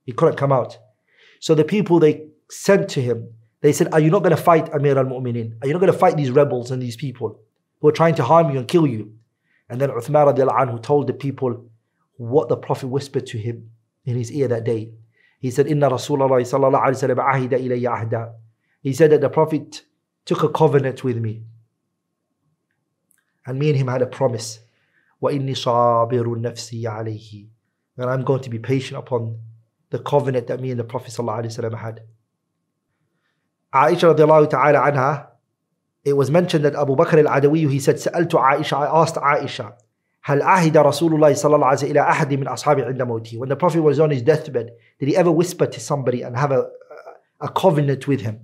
He 0.05 0.11
couldn't 0.11 0.35
come 0.35 0.51
out. 0.51 0.77
So 1.39 1.55
the 1.55 1.63
people 1.63 1.99
they 1.99 2.27
sent 2.49 2.89
to 2.89 3.01
him, 3.01 3.29
they 3.61 3.73
said, 3.73 3.93
Are 3.93 3.99
you 3.99 4.09
not 4.09 4.19
going 4.19 4.35
to 4.35 4.41
fight 4.41 4.73
Amir 4.73 4.97
al 4.97 5.05
Mu'minin? 5.05 5.57
Are 5.61 5.67
you 5.67 5.73
not 5.73 5.79
going 5.79 5.91
to 5.91 5.97
fight 5.97 6.17
these 6.17 6.31
rebels 6.31 6.71
and 6.71 6.81
these 6.81 6.95
people 6.95 7.39
who 7.79 7.87
are 7.87 7.93
trying 7.93 8.15
to 8.15 8.23
harm 8.23 8.51
you 8.51 8.59
and 8.59 8.67
kill 8.67 8.87
you? 8.87 9.13
And 9.69 9.79
then 9.79 9.89
Uthman 9.89 10.35
anhu 10.35 10.81
told 10.81 11.07
the 11.07 11.13
people, 11.13 11.69
what 12.17 12.49
the 12.49 12.57
Prophet 12.57 12.87
whispered 12.87 13.25
to 13.27 13.37
him 13.37 13.69
in 14.05 14.15
his 14.15 14.31
ear 14.31 14.47
that 14.47 14.63
day. 14.63 14.91
He 15.39 15.51
said, 15.51 15.67
Inna 15.67 15.89
Rasulullah 15.89 16.41
sallallahu 16.41 17.15
ahida 17.15 17.59
ahda. 17.59 18.33
He 18.81 18.93
said 18.93 19.11
that 19.11 19.21
the 19.21 19.29
Prophet 19.29 19.83
took 20.25 20.43
a 20.43 20.49
covenant 20.49 21.03
with 21.03 21.17
me. 21.17 21.43
And 23.45 23.59
me 23.59 23.69
and 23.69 23.77
him 23.77 23.87
had 23.87 24.01
a 24.01 24.05
promise. 24.05 24.59
وَإِنِّي 25.22 25.54
صَابِرٌ 25.54 26.24
نَفْسِي 26.40 26.84
عَلَيْهِ 26.84 27.48
And 27.96 28.10
I'm 28.10 28.22
going 28.24 28.42
to 28.42 28.50
be 28.50 28.58
patient 28.58 28.98
upon 28.98 29.38
the 29.90 29.98
covenant 29.98 30.46
that 30.46 30.60
me 30.60 30.70
and 30.70 30.78
the 30.78 30.84
Prophet 30.84 31.10
sallallahu 31.10 31.44
alayhi 31.44 31.72
wa 31.72 31.78
had. 31.78 32.00
Aisha 33.74 34.14
radiallahu 34.14 34.50
ta'ala 34.50 34.78
anha, 34.78 35.26
it 36.04 36.12
was 36.12 36.30
mentioned 36.30 36.64
that 36.64 36.74
Abu 36.74 36.94
Bakr 36.94 37.26
al-Adawi, 37.26 37.68
he 37.70 37.80
said, 37.80 37.96
سألت 37.96 38.30
Aisha, 38.30 38.74
I 38.74 39.02
asked 39.02 39.16
Aisha, 39.16 39.74
هل 40.28 40.42
عهد 40.42 40.76
رسول 40.76 41.14
الله 41.14 41.34
صلى 41.34 41.54
الله 41.56 41.66
عليه 41.66 41.76
وسلم 41.78 41.90
إلى 41.90 42.00
أحد 42.00 42.34
من 42.34 42.48
أصحابه 42.48 42.84
عند 42.84 43.02
موته 43.02 43.38
when 43.38 43.48
the 43.48 43.56
Prophet 43.56 43.80
was 43.80 43.98
on 43.98 44.10
his 44.10 44.20
deathbed 44.22 44.70
did 45.00 45.08
he 45.08 45.16
ever 45.16 45.30
whisper 45.30 45.66
to 45.66 45.80
somebody 45.80 46.20
and 46.22 46.36
have 46.36 46.52
a, 46.52 46.68
a 47.40 47.48
covenant 47.48 48.06
with 48.06 48.20
him 48.20 48.40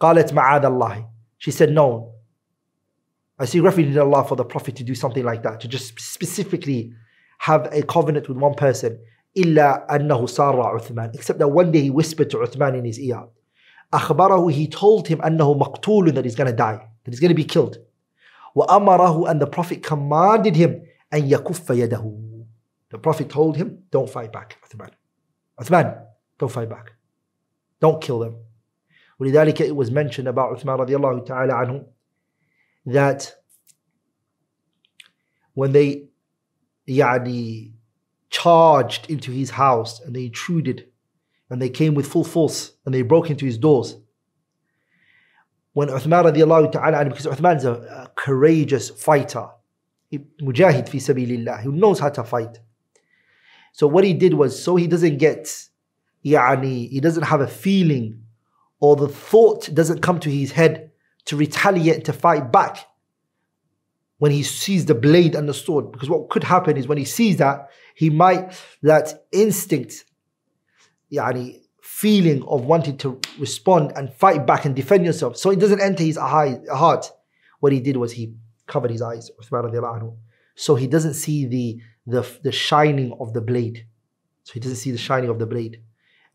قالت 0.00 0.32
معاذ 0.32 0.64
الله 0.64 1.06
she 1.38 1.50
said 1.52 1.70
no 1.70 2.12
I 3.40 3.44
see 3.44 3.60
refuge 3.60 3.88
in 3.88 3.98
Allah 3.98 4.24
for 4.24 4.36
the 4.36 4.44
Prophet 4.44 4.76
to 4.76 4.84
do 4.84 4.94
something 4.94 5.24
like 5.24 5.42
that 5.42 5.60
to 5.60 5.68
just 5.68 6.00
specifically 6.00 6.92
have 7.38 7.68
a 7.72 7.82
covenant 7.82 8.28
with 8.28 8.38
one 8.38 8.54
person 8.54 8.98
إلا 9.36 9.86
أنه 9.96 10.26
سار 10.26 10.60
عثمان 10.62 11.14
except 11.14 11.38
that 11.38 11.48
one 11.48 11.70
day 11.70 11.82
he 11.82 11.90
whispered 11.90 12.30
to 12.30 12.38
Uthman 12.38 12.78
in 12.78 12.84
his 12.84 12.98
ear 12.98 13.28
أخبره 13.92 14.50
he 14.52 14.66
told 14.66 15.08
him 15.08 15.20
أنه 15.20 15.58
مقتول 15.58 16.14
that 16.14 16.24
he's 16.24 16.34
going 16.34 16.50
to 16.50 16.56
die 16.56 16.88
that 17.04 17.10
he's 17.10 17.20
going 17.20 17.28
to 17.28 17.34
be 17.34 17.44
killed 17.44 17.78
وأمره 18.56 19.30
and 19.30 19.40
the 19.40 19.46
Prophet 19.46 19.82
commanded 19.82 20.56
him 20.56 20.86
أن 21.12 21.30
يكف 21.30 21.70
يده. 21.70 22.26
The 22.90 22.98
Prophet 22.98 23.28
told 23.28 23.56
him, 23.56 23.82
don't 23.90 24.08
fight 24.08 24.32
back, 24.32 24.58
Uthman. 24.64 24.90
Uthman, 25.60 26.02
don't 26.38 26.52
fight 26.52 26.68
back. 26.68 26.92
Don't 27.80 28.00
kill 28.00 28.20
them. 28.20 28.36
ولذلك 29.20 29.60
it 29.60 29.74
was 29.74 29.90
mentioned 29.90 30.28
about 30.28 30.56
Uthman 30.56 30.80
رضي 30.80 30.96
الله 30.96 31.24
تعالى 31.24 31.52
عنه 31.52 31.86
that 32.85 33.35
when 35.53 35.71
they 35.71 36.07
yani, 36.87 37.73
charged 38.29 39.09
into 39.09 39.31
his 39.31 39.51
house 39.51 39.99
and 39.99 40.15
they 40.15 40.25
intruded 40.25 40.87
and 41.49 41.61
they 41.61 41.69
came 41.69 41.93
with 41.93 42.07
full 42.07 42.23
force 42.23 42.73
and 42.85 42.95
they 42.95 43.01
broke 43.01 43.29
into 43.29 43.45
his 43.45 43.57
doors. 43.57 43.97
When 45.73 45.89
Uthman 45.89 46.25
radiallahu 46.31 46.71
ta'ala, 46.71 47.05
because 47.05 47.25
Uthman 47.25 47.57
is 47.57 47.65
a, 47.65 47.73
a 47.73 48.11
courageous 48.15 48.89
fighter, 48.89 49.47
he, 50.09 50.19
mujahid 50.41 50.89
fi 50.89 50.97
sabilillah, 50.97 51.61
who 51.61 51.71
knows 51.71 51.99
how 51.99 52.09
to 52.09 52.23
fight. 52.23 52.59
So 53.73 53.87
what 53.87 54.03
he 54.03 54.13
did 54.13 54.33
was, 54.33 54.61
so 54.61 54.75
he 54.75 54.87
doesn't 54.87 55.17
get, 55.17 55.45
يعني 56.25 56.89
he 56.89 56.99
doesn't 56.99 57.23
have 57.23 57.41
a 57.41 57.47
feeling 57.47 58.23
or 58.79 58.95
the 58.95 59.07
thought 59.07 59.73
doesn't 59.73 60.01
come 60.01 60.19
to 60.19 60.29
his 60.29 60.51
head 60.51 60.90
to 61.25 61.35
retaliate, 61.35 62.05
to 62.05 62.13
fight 62.13 62.51
back 62.51 62.87
when 64.17 64.31
he 64.31 64.43
sees 64.43 64.85
the 64.85 64.95
blade 64.95 65.35
and 65.35 65.49
the 65.49 65.53
sword. 65.53 65.91
Because 65.91 66.09
what 66.09 66.29
could 66.29 66.43
happen 66.43 66.77
is 66.77 66.87
when 66.87 66.97
he 66.97 67.05
sees 67.05 67.37
that, 67.37 67.69
he 67.95 68.09
might, 68.09 68.53
that 68.83 69.25
instinct, 69.31 70.05
yani, 71.11 71.61
feeling 71.81 72.43
of 72.43 72.65
wanting 72.65 72.97
to 72.97 73.19
respond 73.39 73.91
and 73.95 74.13
fight 74.13 74.45
back 74.45 74.65
and 74.65 74.75
defend 74.75 75.05
yourself. 75.05 75.37
So 75.37 75.49
it 75.49 75.59
doesn't 75.59 75.81
enter 75.81 76.03
his 76.03 76.17
heart. 76.17 77.11
What 77.59 77.73
he 77.73 77.79
did 77.79 77.97
was 77.97 78.11
he 78.11 78.33
covered 78.67 78.91
his 78.91 79.01
eyes, 79.01 79.29
anhu, 79.51 80.15
so 80.55 80.75
he 80.75 80.87
doesn't 80.87 81.15
see 81.15 81.45
the, 81.45 81.81
the, 82.07 82.39
the 82.43 82.51
shining 82.51 83.15
of 83.19 83.33
the 83.33 83.41
blade. 83.41 83.85
So 84.43 84.53
he 84.53 84.59
doesn't 84.59 84.77
see 84.77 84.91
the 84.91 84.97
shining 84.97 85.29
of 85.29 85.39
the 85.39 85.45
blade. 85.45 85.81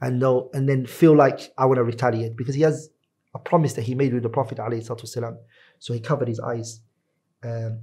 And 0.00 0.20
no, 0.20 0.50
and 0.52 0.68
then 0.68 0.86
feel 0.86 1.16
like 1.16 1.52
I 1.56 1.66
want 1.66 1.78
to 1.78 1.84
retaliate 1.84 2.36
because 2.36 2.54
he 2.54 2.62
has 2.62 2.90
a 3.36 3.38
promise 3.38 3.74
that 3.74 3.82
he 3.82 3.94
made 3.94 4.12
with 4.14 4.22
the 4.22 4.34
Prophet 4.38 4.56
ﷺ. 4.58 5.36
So 5.78 5.92
he 5.92 6.00
covered 6.00 6.28
his 6.28 6.40
eyes. 6.40 6.80
Um, 7.44 7.80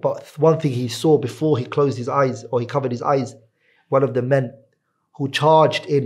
but 0.00 0.24
one 0.38 0.58
thing 0.58 0.72
he 0.72 0.88
saw 0.88 1.18
before 1.18 1.58
he 1.58 1.66
closed 1.66 1.98
his 1.98 2.08
eyes 2.08 2.44
or 2.50 2.60
he 2.60 2.66
covered 2.66 2.90
his 2.90 3.02
eyes, 3.02 3.34
one 3.90 4.02
of 4.02 4.14
the 4.14 4.22
men 4.22 4.54
who 5.16 5.28
charged 5.30 5.84
in, 5.86 6.04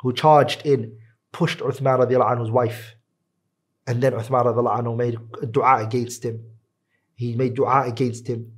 who 0.00 0.12
charged 0.12 0.64
in, 0.64 0.80
pushed 1.32 1.58
Uthman 1.58 1.98
radiallahu 2.02 2.32
anhu's 2.34 2.50
wife. 2.50 2.94
And 3.88 4.00
then 4.02 4.12
Uthman 4.12 4.44
radiallahu 4.48 4.80
anhu 4.80 4.96
made 4.96 5.16
dua 5.52 5.82
against 5.86 6.24
him. 6.24 6.36
He 7.16 7.34
made 7.34 7.54
dua 7.54 7.88
against 7.88 8.28
him. 8.28 8.52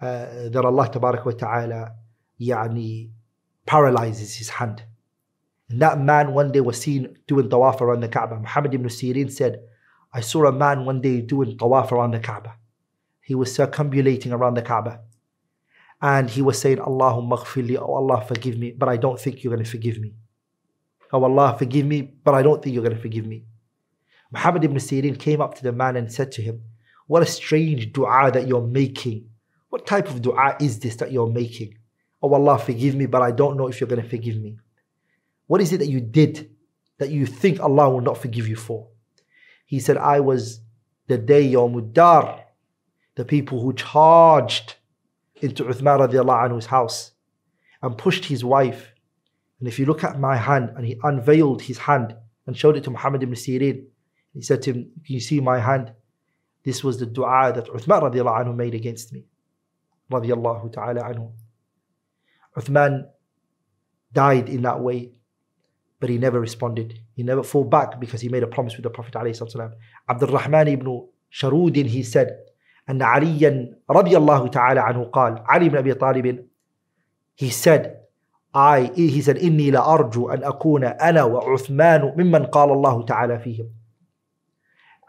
Uh, 0.00 0.48
that 0.54 0.64
Allah 0.64 0.88
tabarak 0.90 1.24
wa 1.24 1.30
ta'ala 1.30 1.92
yani 2.40 3.10
paralyzes 3.66 4.34
his 4.34 4.48
hand. 4.48 4.82
And 5.72 5.80
that 5.80 5.98
man 5.98 6.34
one 6.34 6.52
day 6.52 6.60
was 6.60 6.78
seen 6.78 7.16
doing 7.26 7.48
tawaf 7.48 7.80
around 7.80 8.00
the 8.00 8.08
Kaaba. 8.08 8.36
Muhammad 8.36 8.74
ibn 8.74 8.88
Sirin 8.88 9.32
said, 9.32 9.62
I 10.12 10.20
saw 10.20 10.44
a 10.44 10.52
man 10.52 10.84
one 10.84 11.00
day 11.00 11.22
doing 11.22 11.56
tawaf 11.56 11.90
around 11.92 12.10
the 12.10 12.20
Kaaba. 12.20 12.56
He 13.22 13.34
was 13.34 13.54
circumambulating 13.54 14.32
around 14.32 14.52
the 14.52 14.60
Kaaba. 14.60 15.00
And 16.02 16.28
he 16.28 16.42
was 16.42 16.58
saying, 16.58 16.76
Allahumma 16.76 17.78
oh 17.80 17.94
Allah 17.94 18.22
forgive 18.28 18.58
me, 18.58 18.72
but 18.72 18.90
I 18.90 18.98
don't 18.98 19.18
think 19.18 19.42
you're 19.42 19.54
going 19.54 19.64
to 19.64 19.70
forgive 19.70 19.98
me. 19.98 20.12
Oh 21.10 21.24
Allah 21.24 21.56
forgive 21.58 21.86
me, 21.86 22.02
but 22.02 22.34
I 22.34 22.42
don't 22.42 22.62
think 22.62 22.74
you're 22.74 22.84
going 22.84 22.96
to 22.96 23.00
forgive 23.00 23.26
me. 23.26 23.44
Muhammad 24.30 24.64
ibn 24.64 24.76
Sirin 24.76 25.18
came 25.18 25.40
up 25.40 25.54
to 25.54 25.62
the 25.62 25.72
man 25.72 25.96
and 25.96 26.12
said 26.12 26.32
to 26.32 26.42
him, 26.42 26.60
What 27.06 27.22
a 27.22 27.26
strange 27.26 27.94
dua 27.94 28.30
that 28.30 28.46
you're 28.46 28.60
making 28.60 29.30
What 29.70 29.86
type 29.86 30.10
of 30.10 30.20
dua 30.20 30.58
is 30.60 30.80
this 30.80 30.96
that 30.96 31.12
you're 31.12 31.30
making? 31.30 31.78
Oh 32.22 32.34
Allah, 32.34 32.58
forgive 32.58 32.94
me, 32.94 33.06
but 33.06 33.22
I 33.22 33.30
don't 33.30 33.56
know 33.56 33.68
if 33.68 33.80
you're 33.80 33.88
going 33.88 34.02
to 34.02 34.06
forgive 34.06 34.36
me. 34.36 34.58
What 35.46 35.60
is 35.60 35.72
it 35.72 35.78
that 35.78 35.88
you 35.88 36.00
did 36.00 36.50
that 36.98 37.10
you 37.10 37.26
think 37.26 37.60
Allah 37.60 37.90
will 37.90 38.00
not 38.00 38.18
forgive 38.18 38.48
you 38.48 38.56
for? 38.56 38.88
He 39.66 39.80
said, 39.80 39.96
I 39.96 40.20
was 40.20 40.60
the 41.08 41.18
day 41.18 41.50
Yawmuddar, 41.52 42.40
the 43.14 43.24
people 43.24 43.60
who 43.60 43.72
charged 43.72 44.76
into 45.36 45.64
Uthman 45.64 45.98
radiallahu 46.08 46.50
anhu's 46.50 46.66
house 46.66 47.12
and 47.82 47.98
pushed 47.98 48.24
his 48.24 48.44
wife. 48.44 48.92
And 49.58 49.68
if 49.68 49.78
you 49.78 49.86
look 49.86 50.04
at 50.04 50.18
my 50.18 50.36
hand, 50.36 50.72
and 50.76 50.86
he 50.86 50.98
unveiled 51.02 51.62
his 51.62 51.78
hand 51.78 52.14
and 52.46 52.56
showed 52.56 52.76
it 52.76 52.84
to 52.84 52.90
Muhammad 52.90 53.22
ibn 53.22 53.34
Sirin, 53.34 53.84
he 54.32 54.42
said 54.42 54.62
to 54.62 54.72
him, 54.72 54.90
Can 55.04 55.14
you 55.14 55.20
see 55.20 55.40
my 55.40 55.58
hand? 55.58 55.92
This 56.64 56.84
was 56.84 56.98
the 56.98 57.06
dua 57.06 57.52
that 57.54 57.66
Uthman 57.66 58.02
radiallahu 58.02 58.44
anhu 58.44 58.56
made 58.56 58.74
against 58.74 59.12
me. 59.12 59.24
Radiallahu 60.10 60.72
ta'ala 60.72 61.02
anhu. 61.02 61.32
Uthman 62.56 63.08
died 64.12 64.48
in 64.48 64.62
that 64.62 64.80
way, 64.80 65.12
but 66.01 66.09
he 66.09 66.17
never 66.17 66.39
responded. 66.39 66.99
He 67.15 67.23
never 67.23 67.43
fought 67.43 67.69
back 67.69 67.99
because 67.99 68.21
he 68.21 68.29
made 68.29 68.43
a 68.43 68.47
promise 68.47 68.75
with 68.75 68.83
the 68.83 68.89
Prophet 68.89 69.13
ﷺ. 69.13 69.73
Abdul 70.09 70.29
Rahman 70.29 70.67
ibn 70.67 71.07
Sharudin, 71.31 71.85
he 71.87 72.03
said, 72.03 72.37
أن 72.89 73.01
عليا 73.01 73.75
رضي 73.91 74.17
الله 74.17 74.47
تعالى 74.47 74.79
عنه 74.79 75.03
قال 75.03 75.43
علي 75.45 75.69
بن 75.69 75.77
أبي 75.77 75.93
طالب 75.93 76.45
he 77.35 77.49
said 77.49 77.97
I 78.53 78.91
he 78.95 79.21
said 79.21 79.37
إني 79.37 79.71
لأرجو 79.71 80.29
أن 80.29 80.43
أكون 80.43 80.83
أنا 80.83 81.23
وعثمان 81.23 82.13
ممن 82.17 82.45
قال 82.45 82.71
الله 82.71 83.05
تعالى 83.05 83.39
فيهم 83.39 83.69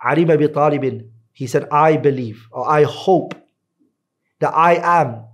Ali 0.01 0.23
ibn 0.23 0.31
Abi 0.33 0.49
Talib 0.49 1.03
he 1.33 1.47
said 1.47 1.67
I 1.73 1.97
believe 1.97 2.47
or 2.53 2.69
I 2.69 2.83
hope 2.85 3.35
that 4.41 4.55
I 4.55 4.75
am 4.75 5.25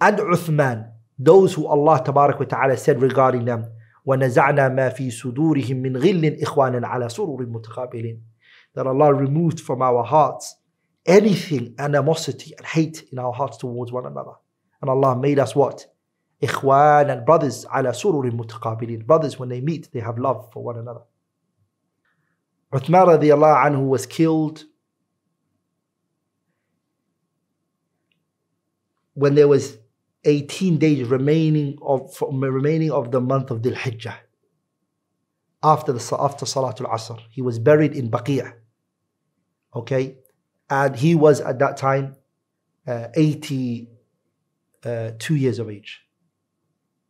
and 0.00 0.18
Uthman 0.18 0.92
those 1.18 1.54
who 1.54 1.66
Allah 1.66 2.02
تبارك 2.04 2.40
وتعالى 2.40 2.76
said 2.78 3.00
regarding 3.02 3.44
them 3.44 3.66
ونزعنا 4.05 4.69
ما 4.69 4.89
في 4.89 5.11
صدورهم 5.11 5.77
من 5.77 5.97
غل 5.97 6.37
إخوانا 6.41 6.87
على 6.87 7.09
سرور 7.09 7.45
متقابلين 7.45 8.23
that 8.75 8.87
Allah 8.87 9.13
removed 9.13 9.59
from 9.59 9.81
our 9.81 10.03
hearts 10.03 10.55
anything 11.05 11.75
animosity 11.79 12.53
and 12.57 12.65
hate 12.65 13.03
in 13.11 13.19
our 13.19 13.33
hearts 13.33 13.57
towards 13.57 13.91
one 13.91 14.05
another 14.05 14.33
and 14.81 14.89
Allah 14.89 15.15
made 15.15 15.39
us 15.39 15.55
what 15.55 15.85
إخوان 16.43 17.09
and 17.09 17.25
brothers 17.25 17.65
على 17.65 17.93
سرور 17.93 18.31
متقابلين 18.31 19.05
brothers 19.05 19.37
when 19.39 19.49
they 19.49 19.61
meet 19.61 19.89
they 19.93 19.99
have 19.99 20.17
love 20.17 20.49
for 20.53 20.63
one 20.63 20.77
another 20.77 21.01
Uthman 22.73 23.05
radiallahu 23.07 23.65
anhu 23.65 23.87
was 23.89 24.05
killed 24.05 24.63
when 29.13 29.35
there 29.35 29.47
was 29.47 29.77
18 30.23 30.77
days 30.77 31.07
remaining 31.07 31.77
of 31.81 32.15
remaining 32.31 32.91
of 32.91 33.11
the 33.11 33.21
month 33.21 33.51
of 33.51 33.61
Dhul 33.61 33.75
Hijjah. 33.75 34.15
After 35.63 35.91
the 35.91 36.17
after 36.19 36.45
Salatul 36.45 36.91
Asr, 36.91 37.19
he 37.29 37.41
was 37.41 37.59
buried 37.59 37.93
in 37.93 38.09
Baqi'. 38.09 38.53
Okay, 39.75 40.17
and 40.69 40.95
he 40.95 41.15
was 41.15 41.39
at 41.39 41.59
that 41.59 41.77
time 41.77 42.15
uh, 42.87 43.07
82 43.13 43.87
uh, 44.85 45.11
years 45.29 45.59
of 45.59 45.69
age, 45.69 46.01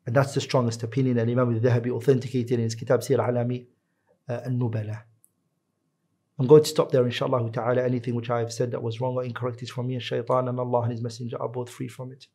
and 0.06 0.15
that's 0.15 0.34
the 0.34 0.41
strongest 0.41 0.84
opinion. 0.84 1.17
And 1.17 1.30
Imam 1.30 1.54
al-Dhahabi 1.54 1.91
authenticated 1.91 2.52
in 2.54 2.62
his 2.62 2.76
Kitab 2.76 3.02
Siyar 3.02 3.28
A'lami 3.28 3.65
uh, 4.30 4.41
al-Nubala. 4.45 5.04
I'm 6.39 6.47
going 6.47 6.63
to 6.63 6.69
stop 6.69 6.91
there, 6.91 7.06
inshallah 7.06 7.52
ta'ala. 7.52 7.84
Anything 7.84 8.15
which 8.15 8.30
I 8.30 8.39
have 8.39 8.52
said 8.52 8.71
that 8.71 8.82
was 8.82 9.00
wrong 9.00 9.15
or 9.15 9.24
incorrect 9.24 9.62
is 9.62 9.69
from 9.69 9.88
me 9.88 9.93
and 9.93 10.04
shaitan, 10.04 10.47
and 10.47 10.60
Allah 10.60 10.82
and 10.82 10.91
His 10.91 11.02
Messenger 11.02 11.41
are 11.41 11.50
both 11.50 11.69
free 11.69 11.88
from 11.88 12.12
it. 12.12 12.28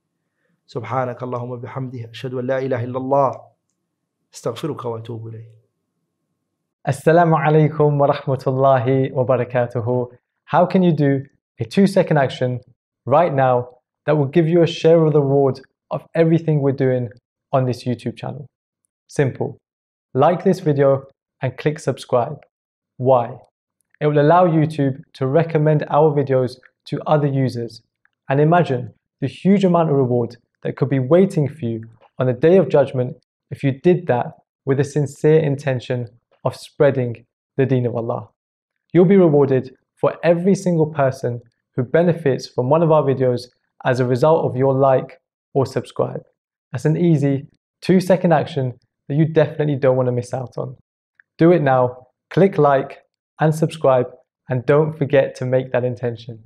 سبحانك 0.65 1.23
اللهم 1.23 1.55
بحمده 1.55 2.09
أشهد 2.09 2.33
أن 2.33 2.47
لا 2.47 2.59
إله 2.59 2.83
إلا 2.83 2.97
الله 2.97 3.31
استغفرك 4.33 4.85
وأتوب 4.85 5.27
إليه 5.27 5.61
Assalamu 6.83 7.35
alaikum 7.37 7.99
wa 7.99 8.07
rahmatullahi 8.07 9.11
wa 9.11 9.23
barakatuhu. 9.23 10.07
How 10.45 10.65
can 10.65 10.81
you 10.81 10.91
do 10.91 11.23
a 11.59 11.63
two 11.63 11.85
second 11.85 12.17
action 12.17 12.59
right 13.05 13.31
now 13.31 13.69
that 14.07 14.17
will 14.17 14.25
give 14.25 14.47
you 14.47 14.63
a 14.63 14.67
share 14.67 15.05
of 15.05 15.13
the 15.13 15.21
reward 15.21 15.61
of 15.91 16.01
everything 16.15 16.59
we're 16.59 16.71
doing 16.71 17.09
on 17.51 17.65
this 17.65 17.83
YouTube 17.83 18.17
channel? 18.17 18.47
Simple. 19.07 19.59
Like 20.15 20.43
this 20.43 20.59
video 20.59 21.03
and 21.43 21.55
click 21.55 21.77
subscribe. 21.77 22.39
Why? 22.97 23.37
It 23.99 24.07
will 24.07 24.19
allow 24.19 24.47
YouTube 24.47 25.03
to 25.13 25.27
recommend 25.27 25.85
our 25.91 26.09
videos 26.11 26.57
to 26.85 26.99
other 27.05 27.27
users. 27.27 27.83
And 28.27 28.41
imagine 28.41 28.95
the 29.19 29.27
huge 29.27 29.63
amount 29.63 29.91
of 29.91 29.97
reward 29.97 30.37
that 30.62 30.76
could 30.76 30.88
be 30.88 30.98
waiting 30.98 31.48
for 31.48 31.64
you 31.64 31.84
on 32.18 32.26
the 32.26 32.32
day 32.32 32.56
of 32.56 32.68
judgment 32.68 33.16
if 33.50 33.62
you 33.62 33.72
did 33.72 34.06
that 34.06 34.32
with 34.64 34.80
a 34.80 34.84
sincere 34.84 35.40
intention 35.40 36.08
of 36.44 36.56
spreading 36.56 37.24
the 37.56 37.66
deen 37.66 37.86
of 37.86 37.94
Allah. 37.94 38.28
You'll 38.92 39.04
be 39.04 39.16
rewarded 39.16 39.74
for 39.96 40.16
every 40.22 40.54
single 40.54 40.86
person 40.86 41.40
who 41.74 41.82
benefits 41.82 42.48
from 42.48 42.70
one 42.70 42.82
of 42.82 42.90
our 42.90 43.02
videos 43.02 43.48
as 43.84 44.00
a 44.00 44.06
result 44.06 44.44
of 44.44 44.56
your 44.56 44.74
like 44.74 45.20
or 45.54 45.66
subscribe. 45.66 46.22
That's 46.72 46.84
an 46.84 46.96
easy 46.96 47.46
two 47.80 48.00
second 48.00 48.32
action 48.32 48.74
that 49.08 49.14
you 49.14 49.26
definitely 49.26 49.76
don't 49.76 49.96
want 49.96 50.06
to 50.06 50.12
miss 50.12 50.34
out 50.34 50.58
on. 50.58 50.76
Do 51.38 51.52
it 51.52 51.62
now, 51.62 52.06
click 52.30 52.58
like 52.58 52.98
and 53.40 53.54
subscribe, 53.54 54.06
and 54.48 54.64
don't 54.66 54.96
forget 54.96 55.34
to 55.36 55.44
make 55.44 55.72
that 55.72 55.84
intention. 55.84 56.42